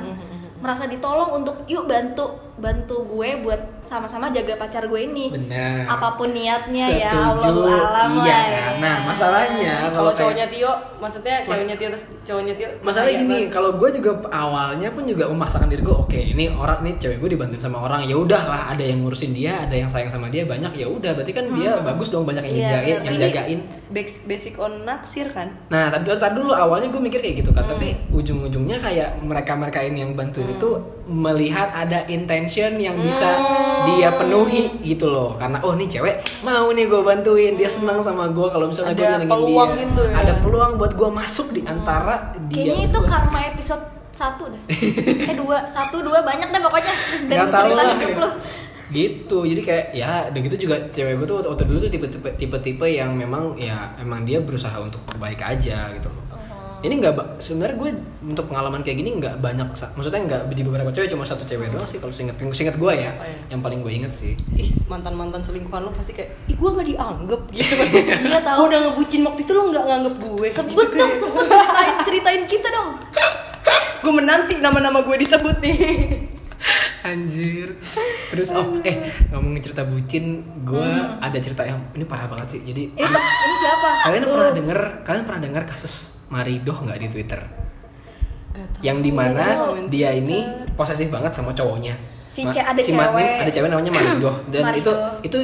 [0.60, 6.17] Merasa ditolong untuk yuk bantu bantu gue buat sama-sama jaga pacar gue ini benar apa
[6.17, 7.53] pun niatnya ya Setuju.
[7.53, 8.25] Allah alam Iya.
[8.27, 8.65] lah ya.
[8.77, 13.05] Nah, masalahnya kalau kalau kayak- cowoknya Tio maksudnya Mas- ceweknya Tio terus cowoknya Tio masalah
[13.07, 16.93] bahaya gini kalau gue juga awalnya pun juga memaksakan diri gue oke ini orang nih
[16.97, 20.27] cewek gue dibantuin sama orang ya udahlah ada yang ngurusin dia ada yang sayang sama
[20.27, 23.59] dia banyak ya udah berarti kan dia bagus dong banyak yang Iya, jagain yang jagain
[23.87, 27.71] basic, basic on naksir kan Nah, tadi, dulu awalnya gue mikir kayak gitu kan, Hmm.
[27.71, 30.69] tapi ujung-ujungnya kayak mereka-mereka ini yang bantuin itu
[31.07, 33.87] melihat ada intention yang bisa Hmm.
[33.89, 35.33] dia penuhi gitu loh.
[35.33, 39.01] Karena oh nih cewek mau nih gue bantuin, dia senang sama gue kalau misalnya gue
[39.01, 39.81] Ada nyenengin peluang dia.
[39.81, 40.13] gitu ya.
[40.17, 42.15] Ada peluang buat gue masuk di antara
[42.45, 42.55] dia.
[42.61, 43.09] kayaknya itu berdua.
[43.09, 44.61] karma episode satu deh
[45.29, 46.93] eh dua satu dua banyak deh pokoknya
[47.27, 47.85] dan tahu cerita lah.
[47.93, 48.29] hidup lu
[48.89, 52.87] gitu jadi kayak ya udah gitu juga cewek gue tuh waktu, dulu tuh tipe-tipe tipe-tipe
[52.87, 56.26] yang memang ya emang dia berusaha untuk baik aja gitu loh Oh.
[56.88, 57.89] Ini nggak sebenarnya gue
[58.23, 61.84] untuk pengalaman kayak gini nggak banyak maksudnya nggak di beberapa cewek cuma satu cewek doang
[61.84, 63.39] sih kalau seinget seinget gue ya Oh, iya.
[63.50, 64.34] yang paling gue inget sih.
[64.54, 67.88] Ih, mantan-mantan selingkuhan lo pasti kayak, ih gue gak dianggap gitu kan.
[68.30, 68.58] Iya, tahu.
[68.62, 72.67] Gue udah ngebucin waktu itu lo gak nganggep gue sebut dong sebut ceritain ceritain kita
[72.69, 72.89] dong.
[74.04, 75.78] Gue menanti nama-nama gue disebut nih.
[77.06, 77.78] Anjir.
[78.34, 80.89] Terus oh eh ngomongin cerita bucin gue
[81.21, 82.62] ada cerita yang ini parah banget sih.
[82.65, 83.89] Jadi ini ini siapa?
[84.10, 87.41] kalian pernah denger kalian pernah dengar kasus Maridoh nggak di Twitter
[88.49, 88.81] Gak tau.
[88.81, 89.87] yang di mana Tahu.
[89.87, 93.33] dia ini posesif banget sama cowoknya Si Ma- ada Ma- cewek.
[93.41, 94.97] ada cewek namanya Maridoh dan itu Maridoh.
[95.21, 95.37] itu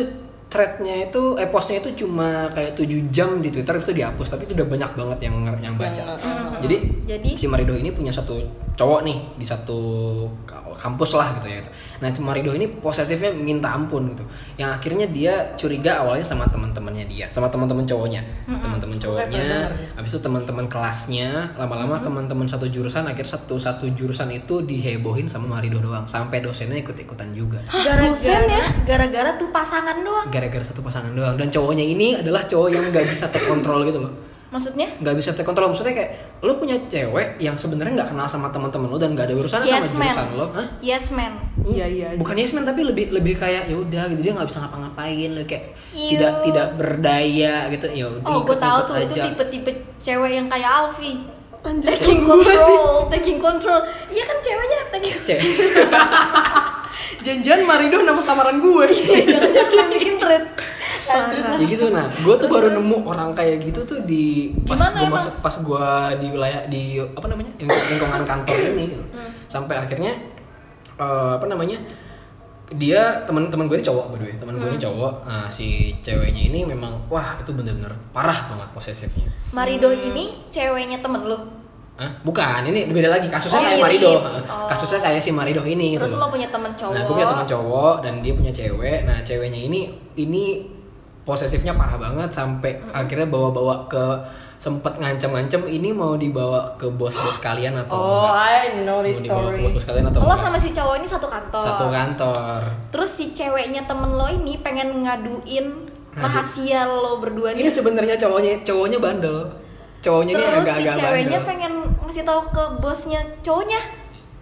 [0.54, 4.54] threadnya itu eh postnya itu cuma kayak 7 jam di Twitter itu dihapus tapi itu
[4.54, 6.78] udah banyak banget yang yang baca Yang, uh, jadi
[7.10, 7.30] Jadi?
[7.34, 8.38] si Maridoh ini punya satu
[8.74, 9.78] cowok nih di satu
[10.46, 11.70] ka- kampus lah gitu ya gitu.
[12.02, 14.26] Nah si Maridoh ini posesifnya minta ampun gitu.
[14.58, 19.70] Yang akhirnya dia curiga awalnya sama teman-temannya dia, sama teman-teman cowoknya, teman-teman cowoknya.
[19.70, 19.70] ya.
[19.94, 25.46] Habis itu teman-teman kelasnya, lama-lama teman-teman satu jurusan akhir satu satu jurusan itu dihebohin sama
[25.54, 27.62] Maridoh doang, sampai dosennya ikut-ikutan juga.
[27.86, 31.40] gara-gara gara-gara tuh pasangan doang Gara-gara satu pasangan doang.
[31.40, 34.12] Dan cowoknya ini adalah cowok yang nggak bisa take control gitu loh.
[34.52, 34.86] maksudnya?
[35.00, 35.72] Nggak bisa take control.
[35.72, 36.12] Maksudnya kayak
[36.44, 39.96] lu punya cewek yang sebenarnya nggak kenal sama teman-teman lu dan nggak ada urusannya yes
[39.96, 40.68] sama man jurusan lo Hah?
[40.84, 44.22] yes man Iya iya bukan yes man tapi lebih lebih kayak ya udah gitu.
[44.28, 46.10] Dia nggak bisa ngapa-ngapain lu kayak Iu.
[46.14, 47.86] tidak tidak berdaya gitu.
[47.96, 49.24] Ya oh gue tahu tuh itu aja.
[49.32, 49.72] tipe-tipe
[50.04, 51.12] cewek yang kayak Alfi.
[51.64, 53.80] Anjir, taking control taking control.
[54.12, 55.48] Iya kan ceweknya taking cewek.
[57.26, 59.43] Janjian Marido nama samaran gue thread
[61.16, 61.56] Parah.
[61.56, 64.26] ya gitu nah gue tuh baru nemu orang kayak gitu tuh di
[64.64, 69.04] pas gue masuk pas gue di wilayah di apa namanya lingkung- lingkungan kantor ini gitu.
[69.08, 69.30] Hmm.
[69.46, 70.12] sampai akhirnya
[70.96, 71.78] eh, apa namanya
[72.74, 74.86] dia teman-teman gue ini cowok by the way teman gue ini Hmm.
[74.88, 75.68] cowok nah si
[76.00, 81.38] ceweknya ini memang wah itu bener-bener parah banget posesifnya Marido ini ceweknya temen lu
[81.94, 82.10] Hah?
[82.24, 83.86] bukan ini beda lagi kasusnya Oh, kayak mirip.
[83.86, 84.12] Marido
[84.50, 84.66] Oh.
[84.66, 87.46] kasusnya kayak si Marido ini terus gitu lo punya temen cowok Nah, gue punya teman
[87.46, 89.00] cowok dan dia punya cewek.
[89.04, 89.82] Nah, ceweknya ini
[90.16, 90.44] ini
[91.24, 94.06] posesifnya parah banget sampai akhirnya bawa-bawa ke
[94.60, 98.72] sempet ngancem-ngancem ini mau dibawa ke bos-bos kalian atau Oh enggak?
[98.72, 100.40] I know Mau this ke story bos-bos kalian atau lo enggak?
[100.40, 102.62] sama si cowok ini satu kantor Satu kantor.
[102.88, 105.68] terus si ceweknya temen lo ini pengen ngaduin
[106.14, 109.38] rahasia lo berdua Ini nih sebenarnya cowoknya cowoknya bandel.
[110.00, 111.50] Cowoknya ini terus si agak-agak ceweknya bandel.
[111.50, 113.80] pengen ngasih tahu ke bosnya cowoknya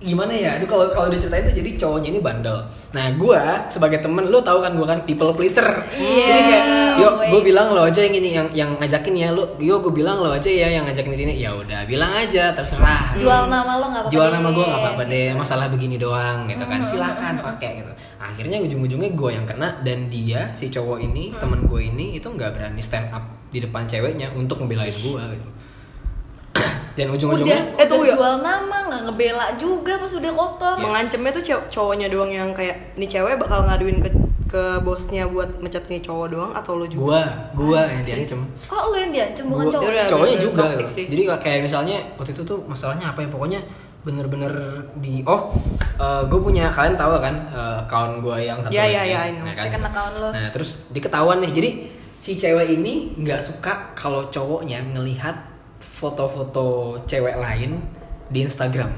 [0.02, 0.58] gimana ya?
[0.58, 2.58] Aduh kalau kalau diceritain tuh jadi cowoknya ini bandel.
[2.92, 5.64] Nah, gua sebagai temen lu tahu kan gua kan people pleaser.
[5.94, 6.66] Iya, Jadi kayak,
[6.98, 7.30] yuk always.
[7.30, 9.46] gue bilang lo aja yang ini yang yang ngajakin ya lu.
[9.56, 11.34] Yuk gue bilang lo aja ya yang ngajakin di sini.
[11.38, 13.14] Ya udah, bilang aja terserah.
[13.16, 15.28] jual nama lo nggak apa-apa Jual nama gue nggak apa-apa deh.
[15.32, 16.72] Masalah begini doang gitu Hmm.
[16.72, 16.82] kan.
[16.82, 17.92] Silakan pakai gitu.
[18.18, 21.40] Akhirnya ujung-ujungnya gue yang kena dan dia si cowok ini Hmm.
[21.40, 25.48] temen gue ini itu nggak berani stand up di depan ceweknya untuk ngebelain gue gitu.
[27.02, 28.14] Dan udah, ujung-ujungnya Eh, udah tunggu ya.
[28.14, 32.76] jual nama nggak ngebela juga pas udah kotor Mengancamnya tuh cowok cowoknya doang yang kayak
[32.94, 34.10] Nih cewek bakal ngaduin ke
[34.48, 37.00] ke bosnya buat mecat si cowok doang atau lo juga?
[37.00, 37.22] gua
[37.56, 41.02] gua yang diancem oh lo yang diancem bukan Gua- cowok Dia udah- cowoknya bener-bener juga
[41.08, 43.60] jadi kayak misalnya waktu itu tuh masalahnya apa ya pokoknya
[44.02, 44.54] bener-bener
[44.98, 45.56] di oh
[46.26, 49.08] gue punya kalian tahu kan eh, account gue yang satu Ya, ya, kan?
[49.08, 49.46] ya, I know.
[49.46, 49.90] Nah, kan, Second gitu.
[49.90, 50.30] account lo.
[50.30, 51.70] nah terus diketahuan nih jadi
[52.18, 55.38] si cewek ini nggak suka kalau cowoknya ngelihat
[56.02, 57.78] foto-foto cewek lain
[58.34, 58.90] di Instagram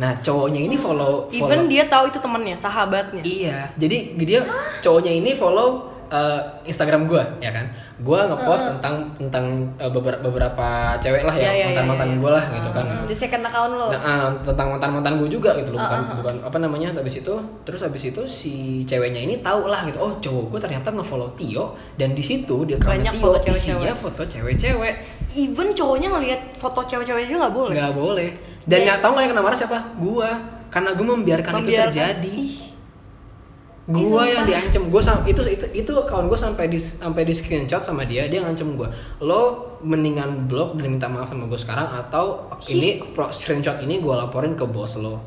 [0.00, 3.20] nah cowoknya ini follow, follow Even dia tahu itu temennya, sahabatnya.
[3.20, 4.40] Iya, jadi dia
[4.80, 7.68] cowoknya ini follow uh, Instagram gue, ya kan?
[8.00, 9.44] Gue ngepost tentang tentang
[9.76, 12.22] uh, beberapa beberapa cewek lah Iya, ya, iya, mantan mantan iya, iya.
[12.22, 12.84] gue lah gitu kan.
[12.86, 13.04] gitu.
[13.04, 16.16] di second account lo Nah, uh, tentang mantan mantan gue juga gitu loh, bukan ah.
[16.16, 16.88] bukan apa namanya.
[16.92, 19.98] Habis itu, terus habis itu si ceweknya ini tahu lah gitu.
[19.98, 23.84] Oh, cowok gue ternyata ngefollow Tio dan di situ dia Banyak Tio foto cewek-cewek.
[23.84, 24.94] isinya foto cewek-cewek.
[25.32, 27.74] Even cowoknya ngelihat foto cewek-cewek juga nggak boleh.
[27.76, 28.30] Nggak boleh.
[28.64, 28.86] Dan Ya.
[28.88, 29.78] yang tahu nggak yang kena marah siapa?
[29.94, 30.30] Gua.
[30.70, 31.90] Karena gue membiarkan, itu Membiarkan.
[31.90, 32.32] terjadi.
[32.32, 32.59] Ih.
[33.90, 38.06] Gua yang diancem gue itu itu itu kawan gue sampai di sampai di screenshot sama
[38.06, 38.86] dia dia ngancem gue
[39.18, 44.14] lo mendingan blok dan minta maaf sama gue sekarang atau ini pro, screenshot ini gue
[44.14, 45.18] laporin ke bos lo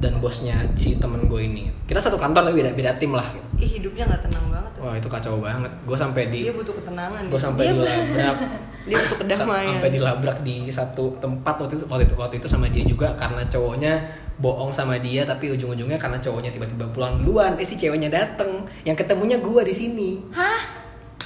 [0.00, 3.46] dan bosnya si temen gue ini kita satu kantor tapi beda beda tim lah gitu.
[3.60, 4.72] Ih, hidupnya nggak tenang banget.
[4.80, 7.22] wah itu kacau banget gue sampai di Dia butuh ketenangan.
[7.28, 8.36] gue sampai Dia- dilabrak
[8.88, 9.68] Dia butuh kedamaian.
[9.76, 13.44] sampai dilabrak di satu tempat waktu itu waktu itu, waktu itu sama dia juga karena
[13.44, 13.92] cowoknya
[14.40, 18.96] bohong sama dia tapi ujung-ujungnya karena cowoknya tiba-tiba pulang duluan eh si ceweknya dateng yang
[18.96, 20.24] ketemunya gua di sini.
[20.30, 20.80] Hah?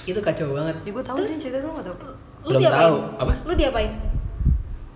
[0.04, 0.76] Itu kacau banget.
[0.84, 1.96] Ya, gue tahu sih cerita itu lo nggak tahu.
[1.96, 2.10] lu
[2.44, 2.82] Belum diapain?
[2.82, 2.96] tahu.
[3.16, 3.32] Apa?
[3.40, 3.90] lu diapain?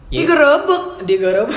[0.08, 0.82] Dia gerebek.
[1.04, 1.48] dia garap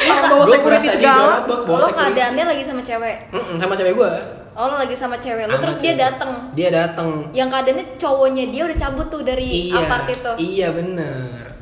[0.00, 1.34] Orang bawa Gua security dia segala.
[1.42, 1.98] bawa lo security.
[1.98, 3.16] keadaannya lagi sama cewek?
[3.30, 4.12] Mm-mm, sama cewek gua.
[4.54, 5.98] Oh lo lagi sama cewek lo terus dia cewek.
[6.00, 6.30] dateng.
[6.54, 10.32] Dia datang yang keadaannya cowoknya dia udah cabut tuh dari iya apart itu.
[10.40, 11.53] iya bener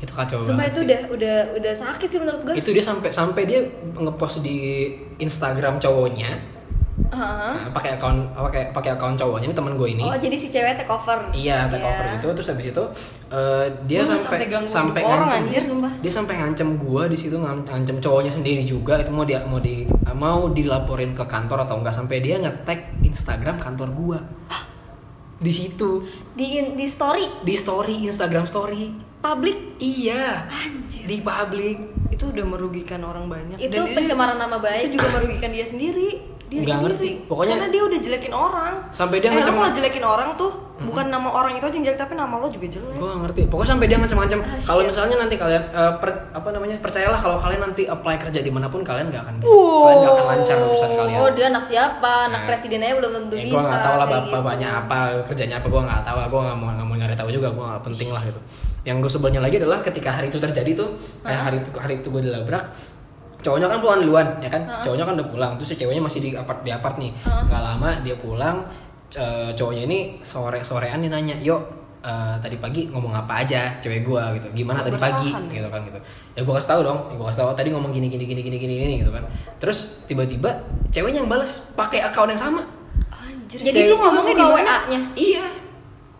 [0.00, 0.86] itu kacau Sumpah banget itu sih.
[0.86, 2.54] udah udah udah sakit sih menurut gue.
[2.56, 3.60] itu dia sampai sampai dia
[3.94, 6.40] ngepost di Instagram cowoknya
[7.00, 7.54] Heeh.
[7.56, 10.76] nah, pakai akun pakai pakai akun cowoknya ini teman gue ini Oh jadi si cewek
[10.76, 11.16] take over.
[11.32, 12.16] iya take over Iya.
[12.16, 12.84] itu terus habis itu
[13.28, 15.92] eh, dia sampai sampai orang, ngancem anjir, sumpah.
[15.98, 19.84] dia sampai ngancem gua di situ ngancem cowoknya sendiri juga itu mau dia mau di
[20.12, 24.18] mau dilaporin ke kantor atau enggak sampai dia nge-tag Instagram kantor gua
[25.36, 31.04] di situ Di di story di story Instagram story publik iya anjir.
[31.04, 31.78] di publik
[32.10, 34.88] itu udah merugikan orang banyak Itu Dan pencemaran nama baik.
[34.88, 36.08] itu juga merugikan dia sendiri
[36.46, 36.82] dia Nggak sendiri.
[36.90, 37.10] ngerti.
[37.24, 40.50] Pokoknya- karena dia udah jelekin orang sampai dia eh, lo ngecem kalau jelekin orang tuh
[40.80, 43.70] bukan nama orang itu aja yang jelek tapi nama lo juga jelek gua ngerti pokoknya
[43.70, 47.62] sampai dia macam-macam Ah, kalau misalnya nanti kalian eh, per- apa namanya percayalah kalau kalian
[47.62, 49.60] nanti apply kerja di mana pun kalian nggak akan bisa Wow.
[49.60, 52.12] kalian nggak akan lancar urusan kalian Oh dia anak siapa?
[52.26, 52.48] Anak Nah.
[52.48, 53.54] presidennya belum tentu Ya, bisa.
[53.54, 54.34] gue nggak tahu lah kayak bap- gitu.
[54.34, 57.48] bapaknya apa kerjanya apa gue nggak tahu gue nggak mau nggak mau nyari tahu juga
[57.48, 58.40] gue nggak penting lah gitu
[58.82, 60.88] yang gue sebelnya lagi adalah ketika hari itu terjadi tuh
[61.20, 62.64] kayak hari itu hari itu gue dilabrak
[63.38, 64.62] cowoknya kan pulang duluan ya kan?
[64.82, 67.08] Cowoknya kan udah pulang terus si ceweknya masih di apart di apart nih.
[67.22, 68.56] Nggak lama dia pulang
[69.08, 69.20] c-
[69.54, 71.56] cowoknya ini sore sorean dia nanya yuk
[72.00, 74.48] eh, tadi pagi ngomong apa aja cewek gue gitu.
[74.54, 75.28] Gimana tadi pagi?
[75.28, 75.48] Bertahan.
[75.50, 75.98] gitu kan gitu.
[76.30, 78.56] Ya gue kasih tahu dong ya gue kasih tahu tadi ngomong gini gini gini gini
[78.56, 79.24] gini gini gitu kan.
[79.56, 82.60] Terus tiba-tiba ceweknya yang balas pakai akun yang sama.
[83.08, 85.00] Anjir Jadi itu ngomongnya di buka WA-nya.
[85.14, 85.44] Iya.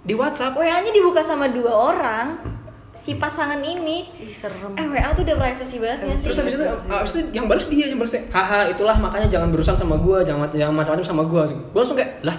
[0.00, 0.56] Di WhatsApp.
[0.56, 2.26] WA-nya dibuka sama dua orang.
[2.96, 4.12] Si pasangan ini.
[4.20, 6.24] Ih, serem Eh WA tuh udah privacy banget ya sih.
[6.28, 8.12] Terus habis itu, habis itu yang balas dia, yang balas.
[8.28, 11.48] Haha, itulah makanya jangan berurusan sama gua, jangan jangan macam-macam sama gua.
[11.48, 12.36] Gua langsung kayak, "Lah,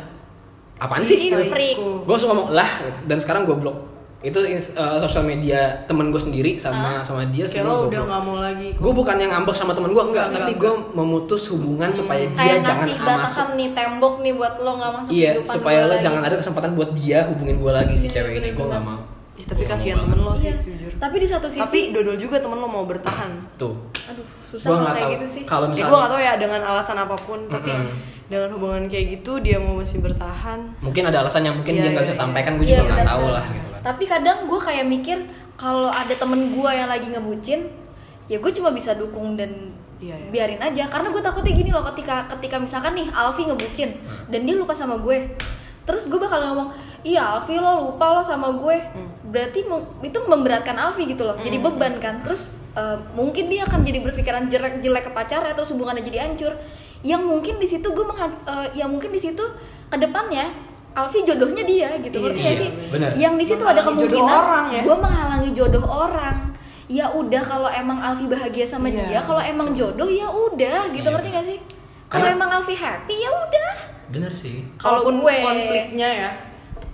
[0.78, 3.00] apaan sih?" Gua langsung ngomong, "Lah." Gitu.
[3.10, 3.78] Dan sekarang gua blok.
[4.22, 4.62] Itu eh,
[5.02, 8.94] sosial media temen gue sendiri sama sama dia lo gua udah nggak mau lagi Gue
[8.94, 12.60] bukan yang ngambek sama temen gue, enggak, Enggak, tapi gue memutus hubungan supaya dia Kayak
[12.62, 13.10] jangan ngasih masuk.
[13.10, 16.04] batasan nih tembok nih buat lo nggak masuk Iya, kehidupan supaya gua lo lagi.
[16.04, 18.50] jangan ada kesempatan buat dia hubungin gue lagi si Iya, cewek ini.
[18.52, 19.00] Gue nggak mau.
[19.34, 20.54] Ih, tapi nggak kasihan temen lo sih Iya.
[20.56, 23.74] jujur Tapi di satu sisi tapi dodol juga temen lo mau bertahan Tuh.
[24.04, 25.16] aduh susah Gua kalau nggak kayak tahu.
[25.16, 25.44] gitu sih.
[25.44, 27.90] Kalau ya misalnya gue gak tau ya dengan alasan apa pun tapi Mm-mm.
[28.28, 31.90] dengan hubungan kayak gitu dia mau masih bertahan mungkin ada alasan yang mungkin Iya, dia
[31.90, 32.22] nggak iya, bisa iya.
[32.22, 35.18] sampaikan gue Iya, juga nggak tahu lah gitu Tapi kadang gue kayak mikir
[35.56, 37.70] kalau ada temen gue yang lagi ngebucin,
[38.26, 40.30] ya gue cuma bisa dukung dan Iya, iya.
[40.30, 40.84] biarin aja.
[40.88, 44.26] Karena gue takutnya gini loh, ketika ketika misalkan nih Alfi ngebucin Hmm.
[44.28, 45.38] dan dia lupa sama gue,
[45.84, 49.10] terus gue bakal ngomong, iya Alfi lo lupa lo sama gue, Hmm.
[49.30, 49.62] berarti
[50.02, 52.22] itu memberatkan Alfi gitu loh, jadi beban kan.
[52.22, 56.56] Terus eh, mungkin dia akan jadi berpikiran jelek jelek ke pacarnya, terus hubungannya jadi hancur.
[57.02, 59.44] Yang mungkin di situ gue mengha- eh, yang mungkin di situ
[59.86, 60.50] ke depannya
[60.92, 62.70] Alfi jodohnya dia gitu, Iya, ngerti iya, gak sih?
[62.90, 63.10] benar.
[63.16, 64.82] Yang di situ ada kemungkinan orang ya.
[64.84, 66.38] gue menghalangi jodoh orang.
[66.86, 71.02] Ya udah kalau emang Alfi bahagia sama Iya, dia, kalau emang jodoh ya udah gitu
[71.02, 71.14] Iya.
[71.14, 71.58] ngerti gak sih?
[72.06, 73.72] Kalau emang Alfi happy ya udah.
[74.12, 76.30] bener sih Kalau Kalaupun gue konfliknya ya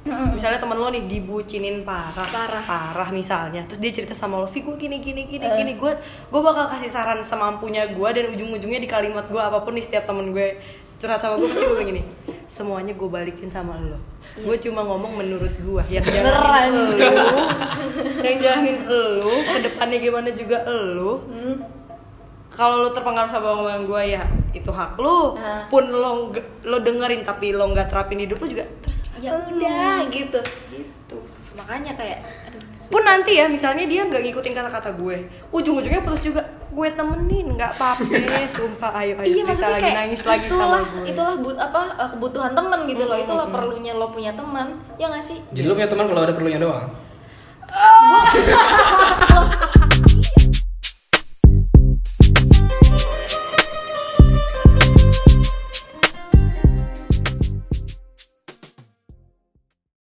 [0.08, 2.62] misalnya temen lo nih dibucinin parah Parah.
[2.62, 5.58] parah misalnya terus dia cerita sama lo Vi gue gini gini gini Eh.
[5.58, 5.92] gini gue
[6.24, 10.06] gue bakal kasih saran semampunya gue dan ujung-ujungnya di kalimat gue apa pun nih setiap
[10.06, 10.62] temen gue
[10.96, 12.02] curhat sama gue pasti gue gini
[12.48, 14.00] semuanya gue balikin sama lo.
[14.40, 16.96] Gue cuma ngomong menurut gue yang jalanin lo.
[18.24, 21.28] Yang jalanin lo ke depannya gimana juga lo.
[21.28, 21.58] Hmm.
[22.58, 25.38] kalau lo terpengaruh sama omongan gue ya itu hak lo.
[25.38, 25.70] Ah.
[25.70, 26.34] pun lo
[26.66, 29.14] lo dengerin tapi lo nggak terapin hidup lo juga terserah.
[29.22, 30.42] Ya udah gitu.
[30.74, 31.18] gitu.
[31.54, 32.66] Makanya kayak aduh.
[32.88, 35.17] Pun nanti ya misalnya dia nggak ngikutin kata-kata gue
[35.52, 36.41] ujung-ujungnya putus juga.
[36.67, 38.06] Gue temenin nggak apa-apa.
[38.47, 39.28] Sumpah ayo ayo.
[39.28, 41.06] Iya cerita maksudnya lagi kayak nangis lagi itulah sama gue.
[41.10, 43.17] itulah but apa eh, kebutuhan temen gitu loh.
[43.17, 45.38] Itulah perlunya lo punya teman ya nggak sih?
[45.52, 46.88] Jadi lu punya teman kalau ada perlunya doang?
[47.67, 48.26] Gua-
[49.34, 49.45] loh